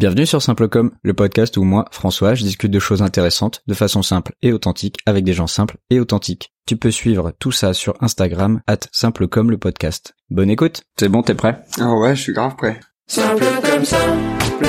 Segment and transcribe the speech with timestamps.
[0.00, 4.00] Bienvenue sur Simplecom, le podcast où moi, François, je discute de choses intéressantes de façon
[4.00, 6.54] simple et authentique avec des gens simples et authentiques.
[6.64, 10.14] Tu peux suivre tout ça sur Instagram, at Simplecom le podcast.
[10.30, 11.62] Bonne écoute C'est bon, t'es prêt?
[11.78, 12.80] Ah ouais, je suis grave prêt.
[13.08, 14.66] Simple comme simple,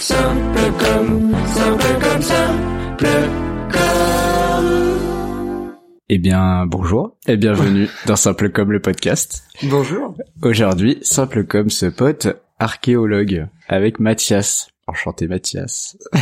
[0.00, 3.08] simple comme, simple comme simple
[3.70, 3.80] comme.
[6.08, 9.44] Eh bien, bonjour et bienvenue dans Simplecom le podcast.
[9.62, 10.16] Bonjour.
[10.42, 12.26] Aujourd'hui, Simplecom se pote
[12.58, 14.68] archéologue avec Mathias.
[14.88, 15.96] Enchanté Mathias.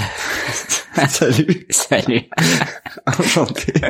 [1.09, 1.67] Salut.
[1.71, 2.23] Salut.
[3.07, 3.73] Enchanté.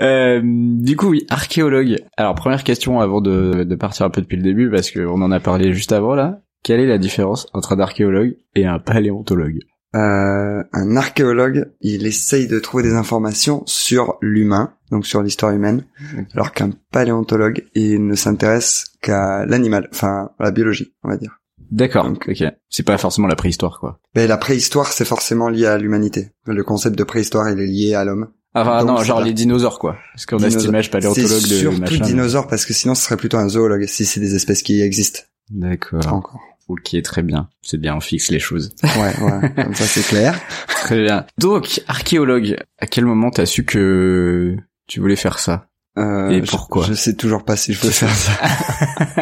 [0.00, 1.98] Euh, du coup, oui, archéologue.
[2.16, 5.30] Alors, première question avant de, de partir un peu depuis le début, parce qu'on en
[5.30, 6.40] a parlé juste avant là.
[6.64, 9.58] Quelle est la différence entre un archéologue et un paléontologue?
[9.94, 15.84] Euh, un archéologue, il essaye de trouver des informations sur l'humain, donc sur l'histoire humaine,
[16.32, 21.40] alors qu'un paléontologue, il ne s'intéresse qu'à l'animal, enfin à la biologie, on va dire.
[21.70, 22.44] D'accord, ok.
[22.68, 24.00] C'est pas forcément la préhistoire, quoi.
[24.14, 26.30] Mais la préhistoire, c'est forcément lié à l'humanité.
[26.46, 28.28] Le concept de préhistoire, il est lié à l'homme.
[28.54, 29.96] Enfin, Donc, non, genre les dinosaures, quoi.
[30.12, 30.70] Parce qu'on a cette Dinosaures.
[30.70, 32.04] image paléontologue C'est de surtout machin.
[32.04, 35.20] dinosaure parce que sinon ce serait plutôt un zoologue si c'est des espèces qui existent
[35.50, 36.04] D'accord.
[36.12, 36.40] encore.
[36.66, 37.48] Ok, très bien.
[37.62, 38.74] C'est bien, on fixe les choses.
[38.82, 40.36] Ouais, ouais, comme ça c'est clair.
[40.66, 41.26] Très bien.
[41.38, 44.56] Donc, archéologue, à quel moment t'as su que
[44.88, 45.68] tu voulais faire ça?
[45.98, 48.32] Euh, Et je- pourquoi je, sais toujours pas si je veux faire ça.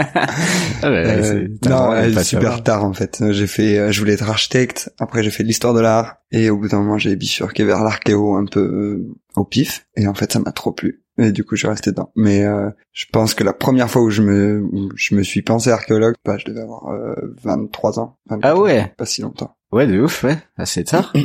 [0.82, 3.22] Ah ouais, Euh, non, euh, pas super tard en fait.
[3.30, 4.92] J'ai fait, euh, je voulais être architecte.
[5.00, 6.16] Après, j'ai fait de l'histoire de l'art.
[6.30, 9.86] Et au bout d'un moment, j'ai bifurqué vers l'archéo un peu euh, au pif.
[9.96, 11.02] Et en fait, ça m'a trop plu.
[11.20, 12.12] Et du coup, je suis resté dedans.
[12.14, 12.44] Mais
[12.92, 16.14] je pense que la première fois où je me, où je me suis pensé archéologue,
[16.24, 18.18] bah, je devais avoir euh, 23 ans.
[18.30, 18.60] 24 Ah ans.
[18.62, 19.56] ouais Pas si longtemps.
[19.72, 20.38] Ouais, de ouf, ouais.
[20.56, 21.12] Assez tard.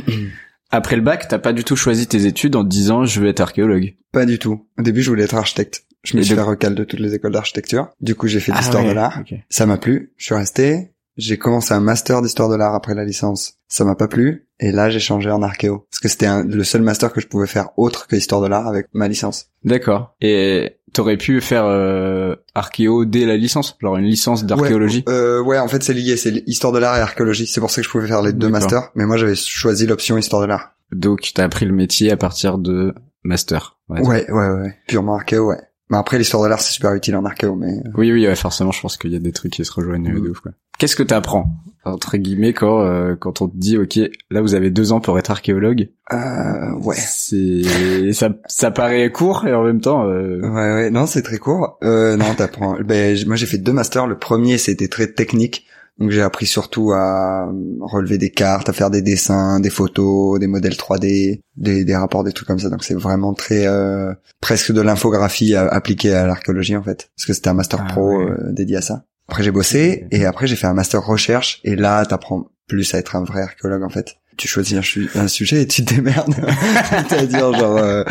[0.74, 3.28] Après le bac, t'as pas du tout choisi tes études en te disant je veux
[3.28, 3.94] être archéologue.
[4.10, 4.66] Pas du tout.
[4.76, 5.84] Au début, je voulais être architecte.
[6.02, 7.90] Je me Et suis de- fait recal de toutes les écoles d'architecture.
[8.00, 9.22] Du coup, j'ai fait l'histoire Ah ouais, de l'art.
[9.48, 10.90] Ça m'a plu, je suis resté.
[11.16, 13.54] J'ai commencé un master d'histoire de l'art après la licence.
[13.68, 14.48] Ça m'a pas plu.
[14.60, 15.86] Et là, j'ai changé en archéo.
[15.90, 18.66] Parce que c'était le seul master que je pouvais faire autre que histoire de l'art
[18.66, 19.50] avec ma licence.
[19.64, 20.14] D'accord.
[20.20, 25.04] Et t'aurais pu faire euh, archéo dès la licence, genre une licence d'archéologie?
[25.08, 26.16] Euh, ouais, en fait, c'est lié.
[26.16, 27.46] C'est histoire de l'art et archéologie.
[27.46, 28.90] C'est pour ça que je pouvais faire les deux masters.
[28.94, 30.74] Mais moi, j'avais choisi l'option histoire de l'art.
[30.92, 32.94] Donc t'as appris le métier à partir de
[33.24, 33.78] master.
[33.90, 34.08] dire.
[34.08, 34.78] Ouais, ouais, ouais.
[34.86, 35.60] Purement archéo, ouais.
[35.90, 37.74] Mais après, l'histoire de l'art, c'est super utile en archéo, mais...
[37.94, 40.18] Oui, oui, ouais, forcément, je pense qu'il y a des trucs qui se rejoignent euh,
[40.18, 40.24] Mm.
[40.24, 40.40] de ouf.
[40.40, 40.52] Quoi.
[40.78, 41.54] Qu'est-ce que t'apprends
[41.86, 44.00] entre guillemets quand euh, quand on te dit ok,
[44.30, 45.90] là vous avez deux ans pour être archéologue?
[46.14, 46.96] Euh, ouais.
[46.96, 50.04] C'est ça, ça paraît court et en même temps.
[50.08, 51.78] euh, Ouais, ouais, non, c'est très court.
[51.84, 52.76] Euh, non, t'apprends.
[52.82, 54.06] Ben, moi, j'ai fait deux masters.
[54.06, 55.66] Le premier, c'était très technique.
[55.98, 57.48] Donc, j'ai appris surtout à
[57.80, 62.24] relever des cartes, à faire des dessins, des photos, des modèles 3D, des, des rapports,
[62.24, 62.68] des trucs comme ça.
[62.68, 67.10] Donc, c'est vraiment très, euh, presque de l'infographie appliquée à l'archéologie, en fait.
[67.16, 68.24] Parce que c'était un master Ah pro ouais.
[68.30, 69.04] euh, dédié à ça.
[69.28, 71.60] Après, j'ai bossé et après, j'ai fait un master recherche.
[71.64, 74.16] Et là, t'apprends plus à être un vrai archéologue, en fait.
[74.36, 74.78] Tu choisis
[75.14, 76.34] un, sujet et tu te démerdes.
[77.08, 78.04] C'est-à-dire, genre, euh,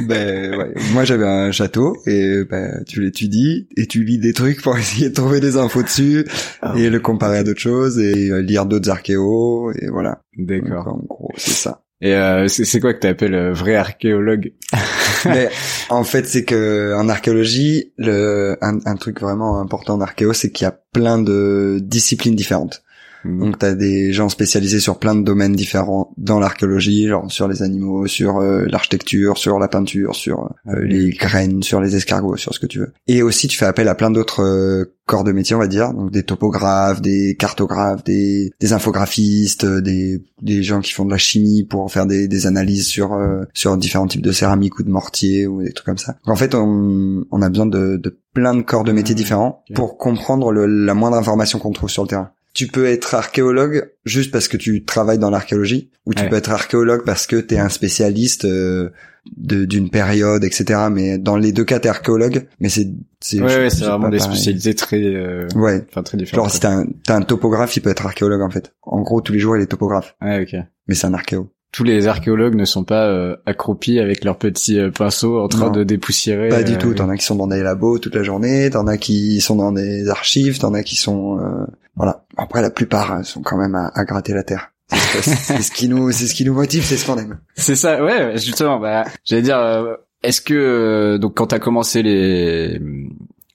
[0.00, 0.74] ben, ouais.
[0.92, 5.08] Moi, j'avais un château et ben, tu l'étudies et tu lis des trucs pour essayer
[5.08, 6.26] de trouver des infos dessus
[6.62, 10.22] Ah et le comparer à d'autres choses et euh, lire d'autres archéos et voilà.
[10.36, 10.88] D'accord.
[10.88, 11.82] en gros, c'est ça.
[12.02, 14.52] Et euh, c'est quoi que t'appelles euh, vrai archéologue
[15.26, 15.50] Mais
[15.90, 20.50] en fait, c'est que en archéologie, le un, un truc vraiment important en archéo, c'est
[20.50, 22.82] qu'il y a plein de disciplines différentes.
[23.24, 27.62] Donc t'as des gens spécialisés sur plein de domaines différents dans l'archéologie, genre sur les
[27.62, 32.54] animaux, sur euh, l'architecture, sur la peinture, sur euh, les graines, sur les escargots, sur
[32.54, 32.92] ce que tu veux.
[33.06, 35.92] Et aussi tu fais appel à plein d'autres euh, corps de métier, on va dire,
[35.92, 41.18] donc des topographes, des cartographes, des, des infographistes, des, des gens qui font de la
[41.18, 43.18] chimie pour faire des, des analyses sur
[43.52, 46.12] sur différents types de céramique ou de mortier ou des trucs comme ça.
[46.24, 49.18] Donc, en fait, on, on a besoin de, de plein de corps de métiers Ah,
[49.18, 52.30] différents pour comprendre le- la moindre information qu'on trouve sur le terrain.
[52.52, 56.28] Tu peux être archéologue juste parce que tu travailles dans l'archéologie, ou tu Ouais.
[56.28, 58.90] peux être archéologue parce que tu es un spécialiste euh,
[59.36, 60.88] d'une période, etc.
[60.90, 62.88] Mais dans les deux cas, t'es archéologue, mais c'est
[63.20, 64.34] c'est Ouais, ouais, c'est vraiment des pareil.
[64.34, 65.84] spécialités très, euh, Ouais.
[65.90, 66.46] enfin très différentes.
[66.46, 68.72] Genre si t'as un, un topographe, il peut être archéologue en fait.
[68.82, 70.16] En gros, tous les jours, il est topographe.
[70.20, 70.60] Ouais, ok.
[70.88, 71.52] mais c'est un archéo.
[71.72, 75.66] Tous les archéologues ne sont pas euh, accroupis avec leurs petits euh, pinceaux en train
[75.66, 75.70] Non.
[75.72, 76.48] de dépoussiérer.
[76.48, 76.94] Pas du euh, tout.
[76.94, 79.70] T'en as qui sont dans des labos toute la journée, t'en as qui sont dans
[79.72, 82.24] des archives, t'en as qui sont euh, voilà.
[82.36, 84.72] Après, la plupart euh, sont quand même à, à gratter la terre.
[84.90, 87.38] C'est c'est ce qui nous, c'est ce qui nous motive, c'est ce qu'on aime.
[87.54, 88.80] C'est ça, ouais, justement.
[88.80, 89.94] Bah, j'allais dire, euh,
[90.24, 92.80] est-ce que euh, donc quand t'as commencé les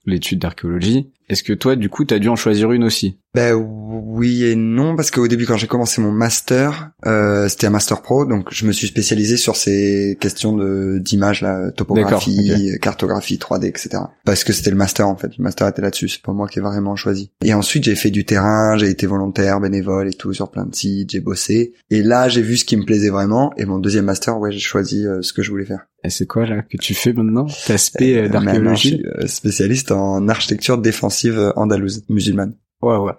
[0.05, 3.17] l'étude d'archéologie, Est-ce que toi, du coup, t'as dû en choisir une aussi?
[3.33, 7.71] Ben oui et non parce qu'au début quand j'ai commencé mon master, euh, c'était un
[7.71, 13.35] master pro, donc je me suis spécialisé sur ces questions de d'image, la topographie, cartographie
[13.37, 13.89] 3D, etc.
[14.23, 16.59] Parce que c'était le master en fait, le master était là-dessus, c'est pas moi qui
[16.59, 17.31] ai vraiment choisi.
[17.43, 20.73] Et ensuite j'ai fait du terrain, j'ai été volontaire, bénévole et tout sur plein de
[20.73, 21.73] sites, j'ai bossé.
[21.89, 23.51] Et là j'ai vu ce qui me plaisait vraiment.
[23.57, 25.87] Et mon deuxième master, ouais, j'ai choisi euh, ce que je voulais faire.
[26.05, 27.47] Et c'est quoi là que tu fais maintenant?
[27.65, 28.89] T'aspect euh, Euh, d'archéologie?
[28.89, 32.55] suis euh, spécialiste en architecture défensive euh, andalouse, musulmane.
[32.81, 33.13] Ouais, ouais.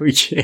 [0.00, 0.34] ok.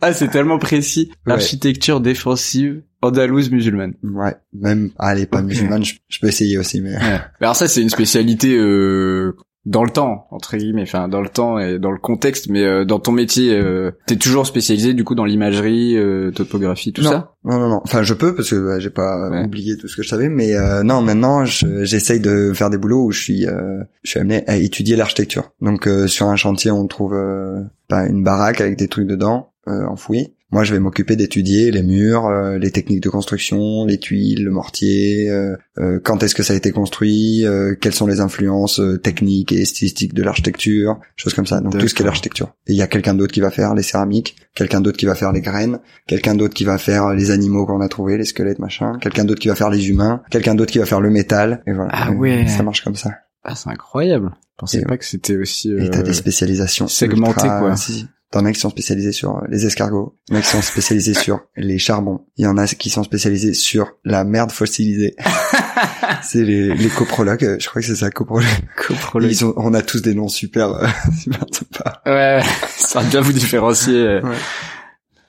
[0.00, 1.10] ah, c'est tellement précis.
[1.26, 1.34] Ouais.
[1.34, 3.94] Architecture défensive andalouse musulmane.
[4.02, 5.44] Ouais, même, allez, pas Ok.
[5.48, 7.20] musulmane, je, je peux essayer aussi, mais Ouais.
[7.40, 9.36] Alors ça, c'est une spécialité euh,
[9.68, 12.84] dans le temps, entre guillemets, enfin dans le temps et dans le contexte, mais euh,
[12.84, 17.10] dans ton métier, euh, t'es toujours spécialisé du coup dans l'imagerie, euh, topographie, tout non.
[17.10, 17.32] ça?
[17.44, 17.80] Non, non, non.
[17.84, 19.44] Enfin, je peux parce que bah, j'ai pas Ouais.
[19.44, 22.78] oublié tout ce que je savais, mais euh, non, maintenant, je- j'essaye de faire des
[22.78, 25.50] boulots où je suis, euh, je suis amené à étudier l'architecture.
[25.60, 29.52] Donc, euh, sur un chantier, on trouve euh, pas une baraque avec des trucs dedans
[29.68, 30.34] euh, enfouis.
[30.50, 34.50] Moi, je vais m'occuper d'étudier les murs, euh, les techniques de construction, les tuiles, le
[34.50, 38.80] mortier, euh, euh, quand est-ce que ça a été construit, euh, quelles sont les influences
[38.80, 41.60] euh, techniques et stylistiques de l'architecture, choses comme ça.
[41.60, 42.54] Donc tout ce qui est l'architecture.
[42.66, 45.14] Et il y a quelqu'un d'autre qui va faire les céramiques, quelqu'un d'autre qui va
[45.14, 48.58] faire les graines, quelqu'un d'autre qui va faire les animaux qu'on a trouvés, les squelettes,
[48.58, 51.62] machin, quelqu'un d'autre qui va faire les humains, quelqu'un d'autre qui va faire le métal,
[51.66, 51.90] et voilà.
[51.92, 52.46] Ah ouais.
[52.48, 53.10] Ça marche comme ça.
[53.44, 54.30] Ah, c'est incroyable.
[54.34, 55.70] Je pensais Et pas que c'était aussi.
[55.72, 57.76] Et t'as euh, des spécialisations segmenté, ultra- quoi.
[57.76, 58.06] Si.
[58.30, 61.14] T'en as qui sont spécialisés sur les escargots, il y en a qui sont spécialisés
[61.24, 65.16] sur les charbons, il y en a qui sont spécialisés sur la merde fossilisée.
[66.22, 68.44] c'est les, les coprologues, euh, je crois que c'est ça, coprologues.
[68.76, 69.30] coprologue.
[69.30, 70.86] Ils ont, on a tous des noms super, euh,
[71.18, 72.02] super sympas.
[72.04, 73.94] Ouais, ça va bien vous différencier.
[73.96, 74.20] euh.
[74.22, 74.36] Ouais.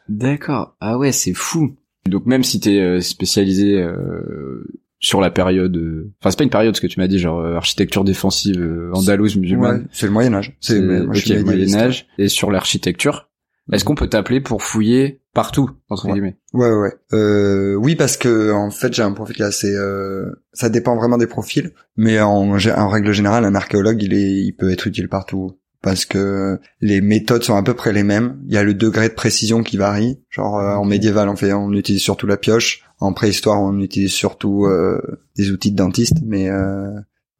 [0.09, 0.75] D'accord.
[0.81, 1.75] Ah ouais, c'est fou.
[2.07, 4.65] Donc même si t'es euh, spécialisé euh,
[4.99, 7.39] sur la période, euh, enfin c'est pas une période ce que tu m'as dit, genre
[7.39, 9.81] euh, architecture défensive euh, andalouse musulmane.
[9.81, 10.57] Ouais, c'est le Moyen Âge.
[10.59, 11.73] C'est, ok, Moyen.
[11.79, 13.27] Âge et sur l'architecture.
[13.71, 16.13] Est-ce qu'on peut t'appeler pour fouiller partout entre Ouais.
[16.13, 16.37] guillemets?
[16.53, 16.91] Ouais, ouais.
[17.13, 19.71] Euh, oui, parce que en fait, j'ai un profil qui est assez.
[19.75, 24.31] euh, ça dépend vraiment des profils, mais en, en règle générale, un archéologue, il est,
[24.41, 28.37] il peut être utile partout parce que les méthodes sont à peu près les mêmes.
[28.47, 30.19] Il y a le degré de précision qui varie.
[30.29, 32.83] Genre euh, en médiéval, on fait, on utilise surtout la pioche.
[32.99, 35.01] En préhistoire, on utilise surtout euh,
[35.37, 36.91] des outils de dentiste, mais euh,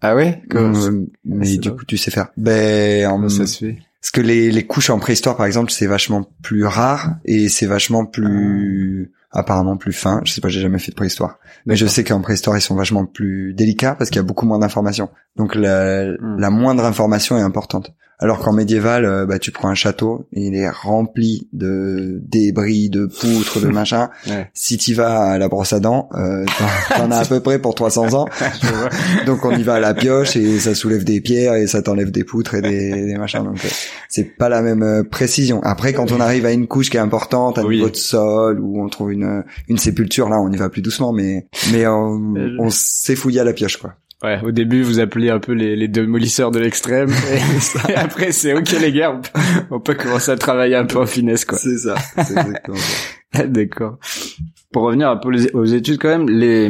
[0.02, 0.42] Ah ouais?
[0.56, 2.30] euh, mais c'est du coup, tu sais faire.
[2.38, 3.78] Ben, en, ça se fait?
[4.02, 7.66] parce que les, les couches en préhistoire, par exemple, c'est vachement plus rare et c'est
[7.66, 10.22] vachement plus apparemment plus fin.
[10.24, 12.76] Je sais pas, j'ai jamais fait de préhistoire, mais je sais qu'en préhistoire ils sont
[12.76, 15.10] vachement plus délicats parce qu'il y a beaucoup moins d'informations.
[15.36, 16.40] Donc la, Hmm.
[16.40, 17.92] la moindre information est importante.
[18.22, 22.90] Alors qu'en médiéval, euh, bah tu prends un château, et il est rempli de débris,
[22.90, 24.10] de poutres, de machin.
[24.28, 24.50] Ouais.
[24.54, 26.44] Si tu vas à la brosse à dents, euh,
[26.98, 28.28] t'en- as à peu près pour 300 ans.
[29.26, 32.12] Donc on y va à la pioche et ça soulève des pierres et ça t'enlève
[32.12, 33.44] des poutres et des, des machins.
[33.44, 33.70] Donc euh,
[34.10, 35.62] c'est pas la même euh, précision.
[35.64, 37.78] Après quand on arrive à une couche qui est importante, à Oui.
[37.78, 41.14] niveau de sol où on trouve une une sépulture, là on y va plus doucement,
[41.14, 43.94] mais mais on, on s'est fouillé à la pioche quoi.
[44.22, 47.10] Ouais, au début, vous appelez un peu les, les démolisseurs de l'extrême,
[47.90, 49.20] et, après, c'est ok les gars,
[49.72, 51.58] on peut, commencer à travailler un peu en finesse, quoi.
[51.58, 51.96] C'est ça.
[52.18, 53.48] C'est exactement ça.
[53.48, 53.98] D'accord.
[54.74, 56.70] Pour revenir un peu aux études, quand même, les,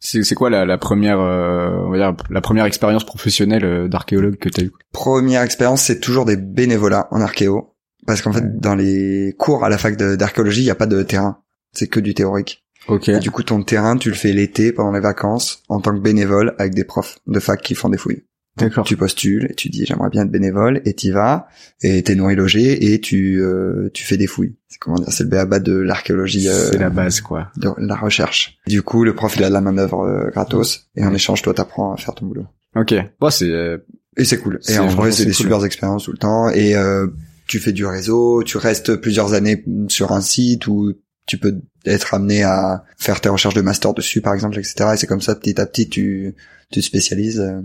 [0.00, 4.36] c'est, quoi la, la première, euh, on va dire, la première expérience professionnelle euh, d'archéologue
[4.36, 7.74] que t'as eu Première expérience, c'est toujours des bénévolats en archéo,
[8.06, 11.02] parce qu'en fait dans les cours à la fac d'archéologie, il y a pas de
[11.02, 11.38] terrain,
[11.72, 12.65] c'est que du théorique.
[12.88, 13.08] Ok.
[13.08, 16.00] Et du coup, ton terrain, tu le fais l'été pendant les vacances en tant que
[16.00, 18.22] bénévole avec des profs de fac qui font des fouilles.
[18.56, 18.86] D'accord.
[18.86, 21.46] Tu postules et tu dis j'aimerais bien être bénévole et t'y vas
[21.82, 24.56] et t'es nourri logé et tu euh, tu fais des fouilles.
[24.68, 27.50] C'est comment dire, c'est le béaba de l'archéologie, euh, C'est la base, quoi.
[27.58, 28.56] de la recherche.
[28.66, 31.42] Du coup, le prof il a de la main d'œuvre euh, gratos et en échange
[31.42, 32.46] toi t'apprends à faire ton boulot.
[32.74, 32.94] Ok.
[33.20, 33.76] Bon, c'est, euh,
[34.16, 34.58] Et c'est cool.
[34.62, 35.34] C'est- Et en vrai, c'est des cool.
[35.34, 37.08] super expériences tout le temps et euh,
[37.46, 40.94] tu fais du réseau, tu restes plusieurs années sur un site où
[41.26, 44.90] tu peux être amené à faire tes recherches de master dessus, par exemple, etc.
[44.94, 46.34] Et c'est comme ça, petit à petit, tu,
[46.70, 47.40] tu te spécialises.
[47.40, 47.60] euh,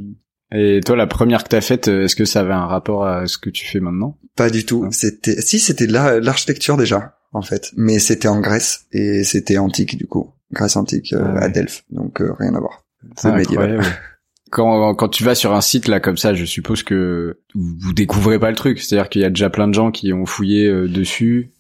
[0.54, 3.26] et toi, la première que t'as faite, euh, est-ce que ça avait un rapport à
[3.28, 4.18] ce que tu fais maintenant?
[4.36, 4.88] Pas du tout.
[4.92, 9.58] C'était, si c'était de la- l'architecture déjà, en fait, mais c'était en Grèce et c'était
[9.58, 11.44] antique du coup, Grèce antique euh, Ah ouais.
[11.44, 12.84] à Delphes, donc euh, rien à voir.
[13.16, 13.82] C'est C'est médiéval.
[14.52, 17.94] Quand, quand tu vas sur un site là comme ça, je suppose que vous vous
[17.94, 18.82] découvrez pas le truc.
[18.82, 21.52] C'est-à-dire qu'il y a déjà plein de gens qui ont fouillé euh, dessus.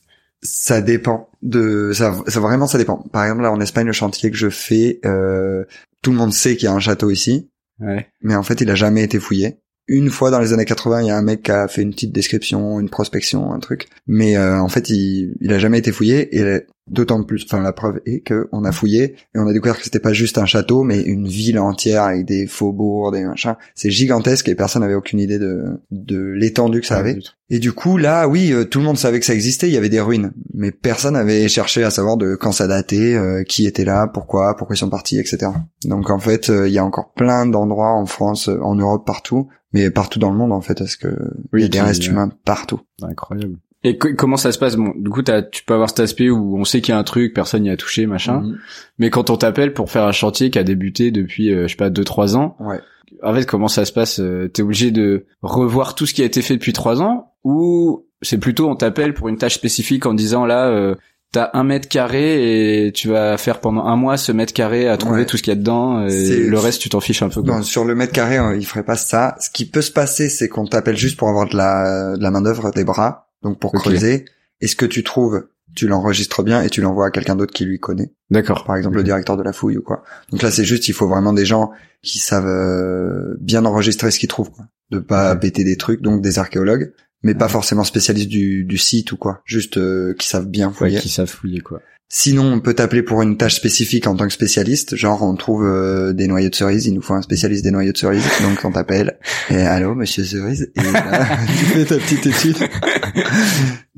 [0.44, 2.98] Ça dépend de, ça, ça vraiment ça dépend.
[3.12, 5.64] Par exemple là en Espagne, le chantier que je fais, euh,
[6.02, 8.08] tout le monde sait qu'il y a un château ici, Ouais.
[8.22, 9.58] mais en fait il a jamais été fouillé.
[9.88, 11.92] Une fois dans les années 80, il y a un mec qui a fait une
[11.92, 15.92] petite description, une prospection, un truc, mais euh, en fait il, il a jamais été
[15.92, 19.54] fouillé et D'autant plus, enfin la preuve est que on a fouillé et on a
[19.54, 23.24] découvert que c'était pas juste un château, mais une ville entière avec des faubourgs, des
[23.24, 23.56] machins.
[23.76, 27.20] C'est gigantesque et personne n'avait aucune idée de de l'étendue que ça Ouais, avait.
[27.50, 29.68] Et du coup, là, oui, euh, tout le monde savait que ça existait.
[29.68, 33.16] Il y avait des ruines, mais personne n'avait cherché à savoir de quand ça datait,
[33.16, 35.52] euh, qui était là, pourquoi, pourquoi ils sont partis, etc.
[35.86, 39.06] Donc en fait, euh, il y a encore plein d'endroits en France, euh, en Europe,
[39.06, 41.08] partout, mais partout dans le monde en fait, parce que
[41.54, 42.82] il y a des restes humains partout.
[43.02, 43.58] Incroyable.
[43.84, 44.76] Et co- comment ça se passe?
[44.76, 47.00] Bon, du coup, t'as- tu peux avoir cet aspect où on sait qu'il y a
[47.00, 48.42] un truc, personne n'y a touché, machin.
[48.42, 48.58] Mhm.
[49.00, 51.76] Mais quand on t'appelle pour faire un chantier qui a débuté depuis, euh, je sais
[51.78, 52.80] pas, deux trois ans, Ouais.
[53.24, 54.20] en fait, comment ça se passe?
[54.20, 58.06] Euh, T'es obligé de revoir tout ce qui a été fait depuis trois ans, ou
[58.22, 60.94] c'est plutôt on t'appelle pour une tâche spécifique en disant là, euh,
[61.32, 64.98] t'as un mètre carré et tu vas faire pendant un mois ce mètre carré à
[64.98, 65.26] trouver Ouais.
[65.26, 67.42] tout ce qu'il y a dedans, et le reste tu t'en fiches un peu.
[67.42, 69.36] Non, sur le mètre carré, euh, il ferait pas ça.
[69.40, 72.30] Ce qui peut se passer, c'est qu'on t'appelle juste pour avoir de la, de la
[72.32, 74.26] main d'œuvre, des bras, donc pour creuser.
[74.62, 77.66] Et ce que tu trouves, tu l'enregistres bien et tu l'envoies à quelqu'un d'autre qui
[77.66, 78.14] lui connaît?
[78.30, 78.66] D'accord.
[78.66, 80.04] Par exemple, le directeur de la fouille ou quoi.
[80.32, 81.72] Donc là, c'est juste, il faut vraiment des gens
[82.02, 84.66] qui savent euh, bien enregistrer ce qu'ils trouvent, quoi.
[84.90, 86.92] De pas péter des trucs, donc des archéologues,
[87.24, 89.42] mais pas forcément spécialistes du, du site ou quoi.
[89.46, 91.00] Juste euh, qui savent bien Ouais, fouiller.
[91.00, 91.82] qui savent fouiller quoi.
[92.14, 94.98] Sinon, on peut t'appeler pour une tâche spécifique en tant que spécialiste.
[94.98, 97.94] Genre, on trouve euh, des noyaux de cerises, il nous faut un spécialiste des noyaux
[97.94, 98.26] de cerises.
[98.42, 99.18] Donc, on t'appelle.
[99.50, 100.70] Et allô, monsieur cerise.
[100.76, 102.58] Et là, tu fais ta petite étude.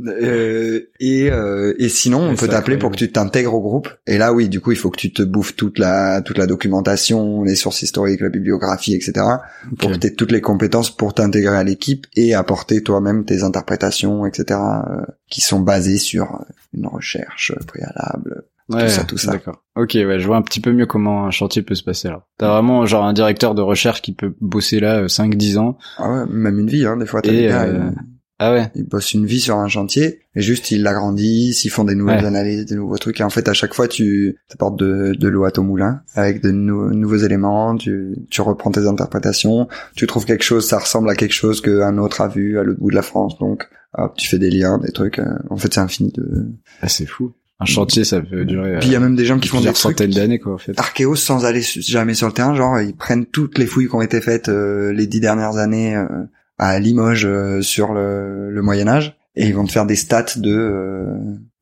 [0.06, 3.90] Euh, et, euh, et sinon, on Ouais, peut t'appeler pour que tu t'intègres au groupe.
[4.08, 6.48] Et là, oui, du coup, il faut que tu te bouffes toute la toute la
[6.48, 9.14] documentation, les sources historiques, la bibliographie, etc.
[9.80, 13.44] Pour que tu aies toutes les compétences pour t'intégrer à l'équipe et apporter toi-même tes
[13.44, 14.60] interprétations, etc.
[14.60, 16.44] euh, qui sont basées sur euh,
[16.74, 18.44] une recherche préalable.
[18.70, 19.32] Ouais, ça, tout ça.
[19.32, 19.62] D'accord.
[19.76, 22.26] Ok, ouais, je vois un petit peu mieux comment un chantier peut se passer là.
[22.38, 25.78] T'as vraiment genre un directeur de recherche qui peut bosser là 5-10 ans.
[25.98, 27.92] Ah ouais, même une vie, hein, des fois, t'as Et, des gars, euh,
[28.40, 28.72] Ah ouais.
[28.76, 32.22] ils bossent une vie sur un chantier, et juste ils l'agrandissent, ils font des nouvelles
[32.22, 32.26] Ouais.
[32.26, 35.46] analyses, des nouveaux trucs, et en fait, à chaque fois, tu apportes de, de l'eau
[35.46, 40.26] à ton moulin, avec de nou- nouveaux éléments, tu, tu reprends tes interprétations, tu trouves
[40.26, 42.96] quelque chose, ça ressemble à quelque chose qu'un autre a vu à l'autre bout de
[42.96, 46.12] la France, donc, hop, tu fais des liens, des trucs, euh, en fait, c'est infini
[46.12, 46.48] de...
[46.82, 47.34] Ah, c'est fou.
[47.60, 49.74] Un chantier, ça peut durer Puis il y a même des gens qui font des
[49.74, 50.78] centaines d'années quoi en fait.
[50.78, 54.02] archéos sans aller jamais sur le terrain, genre ils prennent toutes les fouilles qui ont
[54.02, 56.08] été faites euh, les dix dernières années euh,
[56.58, 60.26] à Limoges euh, sur le, le Moyen Âge et ils vont te faire des stats
[60.38, 61.06] de euh,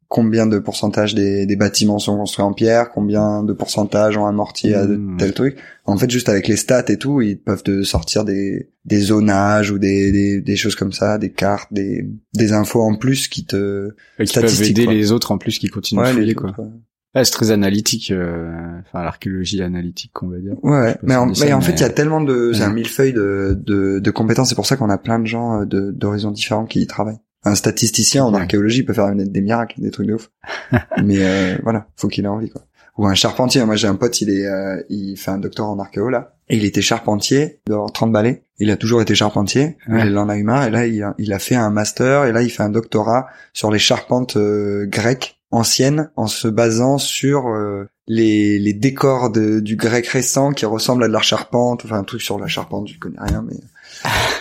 [0.10, 4.34] combien de pourcentage des, des bâtiments sont construits en pierre, combien de pourcentage ont un
[4.34, 5.16] mortier à Mmh.
[5.18, 5.58] tel truc.
[5.86, 9.72] En fait, juste avec les stats et tout, ils peuvent te sortir des, des zonages
[9.72, 13.46] ou des, des, des choses comme ça, des cartes, des, des infos en plus qui
[13.46, 14.94] te Et qui peuvent aider quoi.
[14.94, 16.50] les autres en plus qui continuent Ouais, les fouiller quoi.
[16.50, 16.70] autres, ouais.
[17.14, 20.54] Ouais, c'est très analytique, euh, enfin l'archéologie analytique qu'on va dire.
[20.64, 22.72] Ouais, mais on en, mais en mais- fait, il y a tellement de, c'est un
[22.72, 24.50] millefeuille de, de, de compétences.
[24.50, 27.20] C'est pour ça qu'on a plein de gens euh, de, d'horizons différents qui y travaillent.
[27.44, 28.40] Un statisticien en Ouais.
[28.40, 30.30] archéologie peut faire des, des miracles, des trucs de ouf.
[31.04, 32.62] mais euh, voilà, faut qu'il ait envie, quoi.
[32.98, 33.64] Ou un charpentier.
[33.66, 36.58] Moi, j'ai un pote, il est, euh, il fait un doctorat en archéo là, et
[36.58, 38.44] il était charpentier, avoir 30 balais.
[38.60, 39.78] Il a toujours été charpentier.
[39.90, 40.08] Ouais.
[40.08, 42.32] Il en a eu marre, et là, il a, il a fait un master, et
[42.32, 47.48] là, il fait un doctorat sur les charpentes euh, grecques anciennes, en se basant sur
[47.48, 51.98] euh, les, les décors de, du grec récent qui ressemblent à de la charpente, enfin
[52.00, 53.56] un truc sur la charpente, je connais rien, mais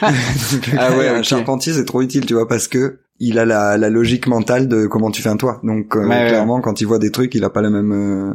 [0.02, 3.76] Donc, Ah ouais, un charpentier c'est trop utile, tu vois, parce que il a la,
[3.76, 5.60] la logique mentale de comment tu fais un toit.
[5.62, 6.28] Donc euh, Ouais, ouais.
[6.28, 8.32] clairement, quand il voit des trucs, il a pas la même euh,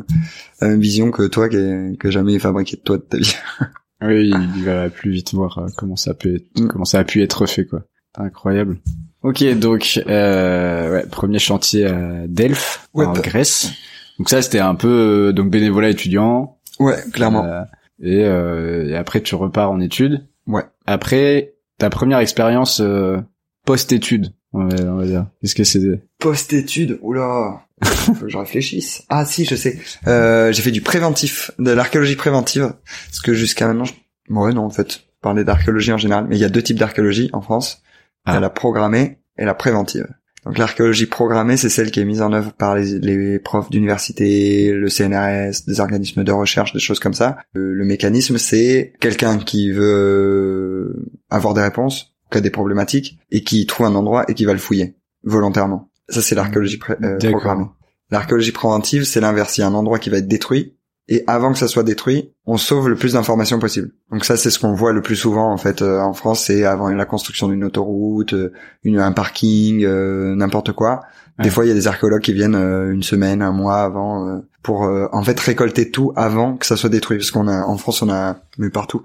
[0.62, 3.36] la même vision que toi qui que jamais fabriqué de toi de ta vie.
[4.02, 6.68] Oui, il va plus vite voir euh, comment ça peut être, Mm.
[6.68, 7.82] comment ça a pu être fait quoi.
[8.18, 8.78] Incroyable.
[9.26, 13.14] Ok, donc euh, ouais, premier chantier à Delphes Ouais, en.
[13.14, 13.72] Grèce.
[14.20, 16.60] Donc ça c'était un peu euh, donc bénévolat étudiant.
[16.80, 17.44] Ouais, clairement.
[17.44, 17.62] Euh,
[18.04, 20.28] et, euh, et après tu repars en études.
[20.46, 20.62] Ouais.
[20.86, 23.18] Après ta première expérience euh,
[23.66, 25.26] post-études, on va, on va dire.
[25.42, 26.04] Qu'est-ce que c'est?
[26.20, 29.06] Post-études, oula, faut que je réfléchisse.
[29.10, 29.80] Ah si, je sais.
[30.06, 32.76] Euh, j'ai fait du préventif, de l'archéologie préventive,
[33.08, 33.94] parce que jusqu'à maintenant, je...
[34.30, 37.32] ouais non en fait, parlais d'archéologie en général, mais il y a deux types d'archéologie
[37.34, 37.82] en France.
[38.28, 38.40] Y Ah.
[38.40, 40.08] la programmée et la préventive.
[40.46, 44.72] Donc l'archéologie programmée, c'est celle qui est mise en œuvre par les, les profs d'université,
[44.74, 47.38] le CNRS, des organismes de recherche, des choses comme ça.
[47.54, 50.96] Le, le mécanisme, c'est quelqu'un qui veut
[51.30, 54.54] avoir des réponses, qui a des problématiques, et qui trouve un endroit et qui va
[54.54, 55.90] le fouiller volontairement.
[56.10, 57.66] Ça, c'est l'archéologie pré- euh, programmée.
[58.12, 59.58] L'archéologie préventive, c'est l'inverse.
[59.58, 60.76] Il y a un endroit qui va être détruit,
[61.08, 63.92] et avant que ça soit détruit, on sauve le plus d'informations possible.
[64.12, 66.64] Donc ça, c'est ce qu'on voit le plus souvent en fait euh, en France, c'est
[66.66, 68.52] avant la construction d'une autoroute, euh,
[68.84, 71.02] une, un parking, euh, n'importe quoi.
[71.38, 71.50] Des Ouais.
[71.52, 74.40] fois, il y a des archéologues qui viennent euh, une semaine, un mois avant euh,
[74.64, 77.78] pour euh, en fait récolter tout avant que ça soit détruit, parce qu'on a en
[77.78, 79.04] France, on a mais partout,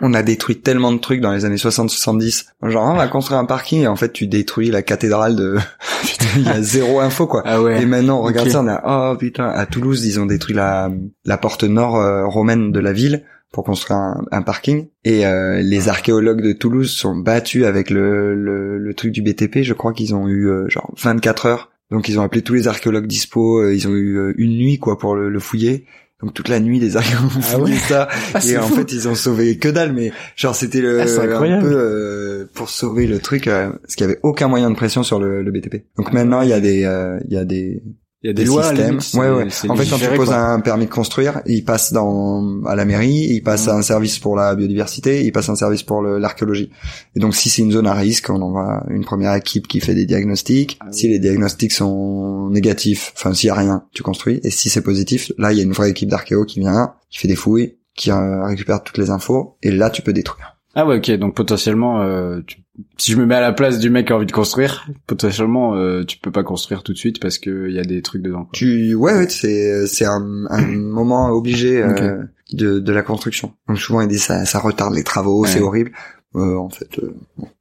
[0.00, 2.46] on a détruit tellement de trucs dans les années 60-70.
[2.62, 5.58] Genre, on va construire un parking et en fait, tu détruis la cathédrale de...
[6.36, 7.42] Il y a zéro info, quoi.
[7.44, 7.82] Ah ouais.
[7.82, 10.90] Et maintenant, on regarde ça, on a, oh putain, à Toulouse, ils ont détruit la,
[11.24, 14.88] la porte nord euh, romaine de la ville pour construire un, un parking.
[15.04, 19.62] Et euh, les archéologues de Toulouse sont battus avec le, le, le truc du BTP.
[19.62, 21.70] Je crois qu'ils ont eu euh, genre 24 heures.
[21.90, 23.68] Donc ils ont appelé tous les archéologues dispo.
[23.68, 25.86] ils ont eu une nuit quoi pour le, le fouiller.
[26.22, 27.76] Donc toute la nuit, les archéologues ont Ah ouais.
[27.76, 28.08] ça.
[28.34, 28.74] Ah, et en fou.
[28.76, 29.92] fait, ils ont sauvé que dalle.
[29.92, 34.06] Mais genre c'était le Ah, un peu euh, pour sauver le truc euh, parce qu'il
[34.06, 35.84] y avait aucun moyen de pression sur le, le BTP.
[35.96, 37.82] Donc maintenant, il y a des euh, il y a des
[38.22, 38.98] Il y a des, des lois, systèmes.
[38.98, 40.36] limite, ouais, En fait, quand tu poses quoi.
[40.36, 43.72] un permis de construire, il passe dans à la mairie, il passe Mhm.
[43.72, 46.70] à un service pour la biodiversité, il passe à un service pour l'archéologie.
[47.16, 49.94] Et donc, si c'est une zone à risque, on envoie une première équipe qui fait
[49.94, 50.76] des diagnostics.
[50.80, 50.94] Ah oui.
[50.98, 54.38] Si les diagnostics sont négatifs, enfin s'il y a rien, tu construis.
[54.44, 57.18] Et si c'est positif, là, il y a une vraie équipe d'archéo qui vient, qui
[57.20, 60.58] fait des fouilles, qui euh, récupère toutes les infos, et là, tu peux détruire.
[60.74, 61.10] Ah ouais, ok.
[61.18, 62.58] Donc potentiellement, euh, tu-
[62.96, 65.74] si je me mets à la place du mec qui a envie de construire, potentiellement,
[65.74, 68.22] euh, tu peux pas construire tout de suite parce que il y a des trucs
[68.22, 68.44] dedans.
[68.44, 68.50] quoi.
[68.52, 72.22] Tu, ouais, ouais, c'est c'est un, un moment obligé euh,
[72.52, 73.52] de, de la construction.
[73.68, 75.48] Donc souvent ils disent ça, ça retarde les travaux, Ouais.
[75.48, 75.92] c'est horrible.
[76.36, 77.12] Euh, en fait, euh,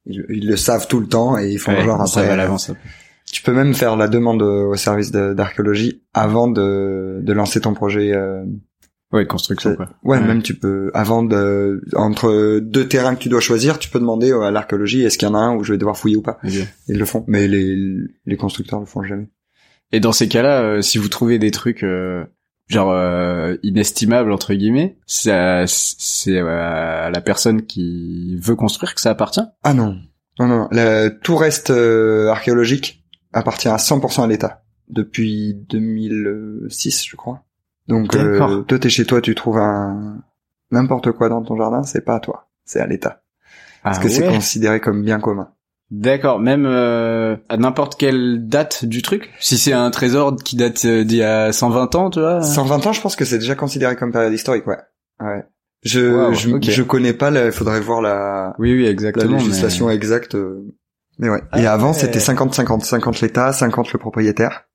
[0.05, 2.27] ils, ils le savent tout le temps et ils font Ouais, genre ça après.
[2.27, 2.71] va à l'avance.
[3.31, 8.13] Tu peux même faire la demande au service d'archéologie avant de, de lancer ton projet.
[9.13, 9.89] Euh, Ouais, construction quoi.
[10.03, 10.23] ouais, Ouais.
[10.25, 14.31] même tu peux avant de entre deux terrains que tu dois choisir, tu peux demander
[14.31, 16.37] à l'archéologie est-ce qu'il y en a un où je vais devoir fouiller ou pas.
[16.43, 16.51] Ok.
[16.87, 17.75] Ils le font, mais les
[18.25, 19.29] les constructeurs le font jamais.
[19.91, 22.23] Et dans ces cas-là, euh, si vous trouvez des trucs euh,
[22.67, 29.01] genre euh, inestimables entre guillemets, ça- c'est euh, à la personne qui veut construire que
[29.01, 29.41] ça appartient?
[29.63, 29.97] Ah non,
[30.37, 30.67] non, non.
[30.71, 37.43] Le, tout reste euh, archéologique appartient à 100% à l'État depuis 2006, je crois.
[37.89, 40.17] Donc, euh, toi, t'es chez toi, tu trouves un
[40.71, 43.23] n'importe quoi dans ton jardin, c'est pas à toi, c'est à l'État,
[43.83, 45.49] parce Ah que c'est considéré comme bien commun.
[45.91, 49.31] D'accord, même euh, à n'importe quelle date du truc.
[49.39, 52.43] Si c'est un trésor qui date euh, d'il y a 120 ans, tu vois.
[52.43, 54.77] 120 ans, je pense que c'est déjà considéré comme période historique, ouais.
[55.19, 55.43] Ouais.
[55.81, 59.37] Je Wow, je, je connais pas, il faudrait voir la Oui, oui, la exactement.
[59.37, 60.35] législation mais- exacte.
[60.35, 60.63] euh,
[61.17, 61.41] Mais ouais.
[61.57, 61.93] Et Ah avant, ouais.
[61.97, 62.81] c'était 50-50.
[62.83, 64.68] 50 l'État, 50 le propriétaire.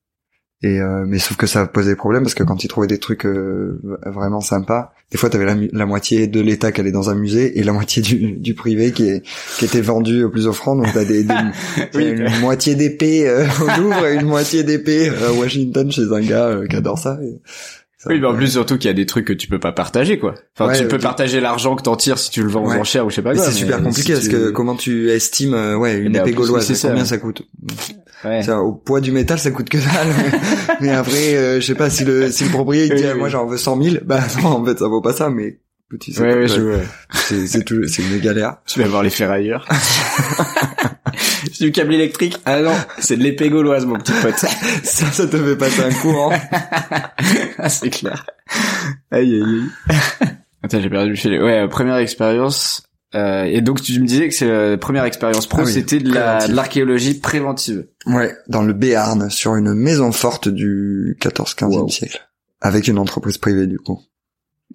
[0.66, 3.26] Et euh, mais sauf que ça posait problème parce que quand ils trouvaient des trucs
[3.26, 7.14] euh, vraiment sympas, des fois t'avais la, la moitié de l'État qui allait dans un
[7.14, 9.22] musée et la moitié du, du privé qui, est,
[9.58, 10.74] qui était vendu au plus offrant.
[10.74, 11.34] Donc t'as des, des
[11.94, 16.20] Oui, une moitié d'épée euh, au Louvre et une moitié d'épée à Washington chez un
[16.20, 17.18] gars euh, qui adore ça.
[17.22, 19.58] Et ça- Oui, mais en plus surtout qu'il y a des trucs que tu peux
[19.58, 20.34] pas partager, quoi.
[20.58, 21.02] Enfin, Ouais, tu peux ok.
[21.02, 22.76] partager l'argent que t'en tires si tu le vends Ouais.
[22.76, 23.44] aux enchères ou je sais pas quoi.
[23.44, 26.24] c'est super compliqué si parce tu- que comment tu estimes euh, ouais une Mais en
[26.24, 27.08] épée gauloise ça, combien ouais.
[27.08, 27.42] ça coûte?
[28.24, 28.42] Ouais.
[28.42, 30.08] Ça, au poids du métal, ça coûte que dalle.
[30.80, 33.18] mais après, euh, je sais pas si le si le propriétaire dit Oui, ah, oui.
[33.20, 35.58] moi j'en veux 100 000, bah non en fait ça vaut pas ça, mais
[35.96, 36.78] petit Ouais, ouais, je vois.
[37.12, 38.56] c'est c'est tout- c'est une galère.
[38.66, 39.66] Tu vas voir les ferrailleurs.
[41.52, 42.36] c'est du câble électrique.
[42.44, 44.34] Ah non, c'est de l'épée gauloise, mon petit pote.
[44.82, 46.32] ça ça te fait passer un courant.
[47.58, 48.26] ah, c'est clair.
[49.10, 49.42] Aïe, aïe,
[49.90, 49.98] aïe.
[50.62, 51.32] Attends, j'ai perdu le fil.
[51.42, 52.82] Ouais, euh, première expérience.
[53.14, 56.00] Euh, et donc tu me disais que c'est la première expérience pro, Ah oui, c'était
[56.00, 56.50] de la- préventive.
[56.50, 57.86] de l'archéologie préventive.
[58.06, 61.88] Ouais, dans le Béarn sur une maison forte du 14-15e Wow.
[61.90, 62.28] siècle
[62.60, 64.00] avec une entreprise privée du coup.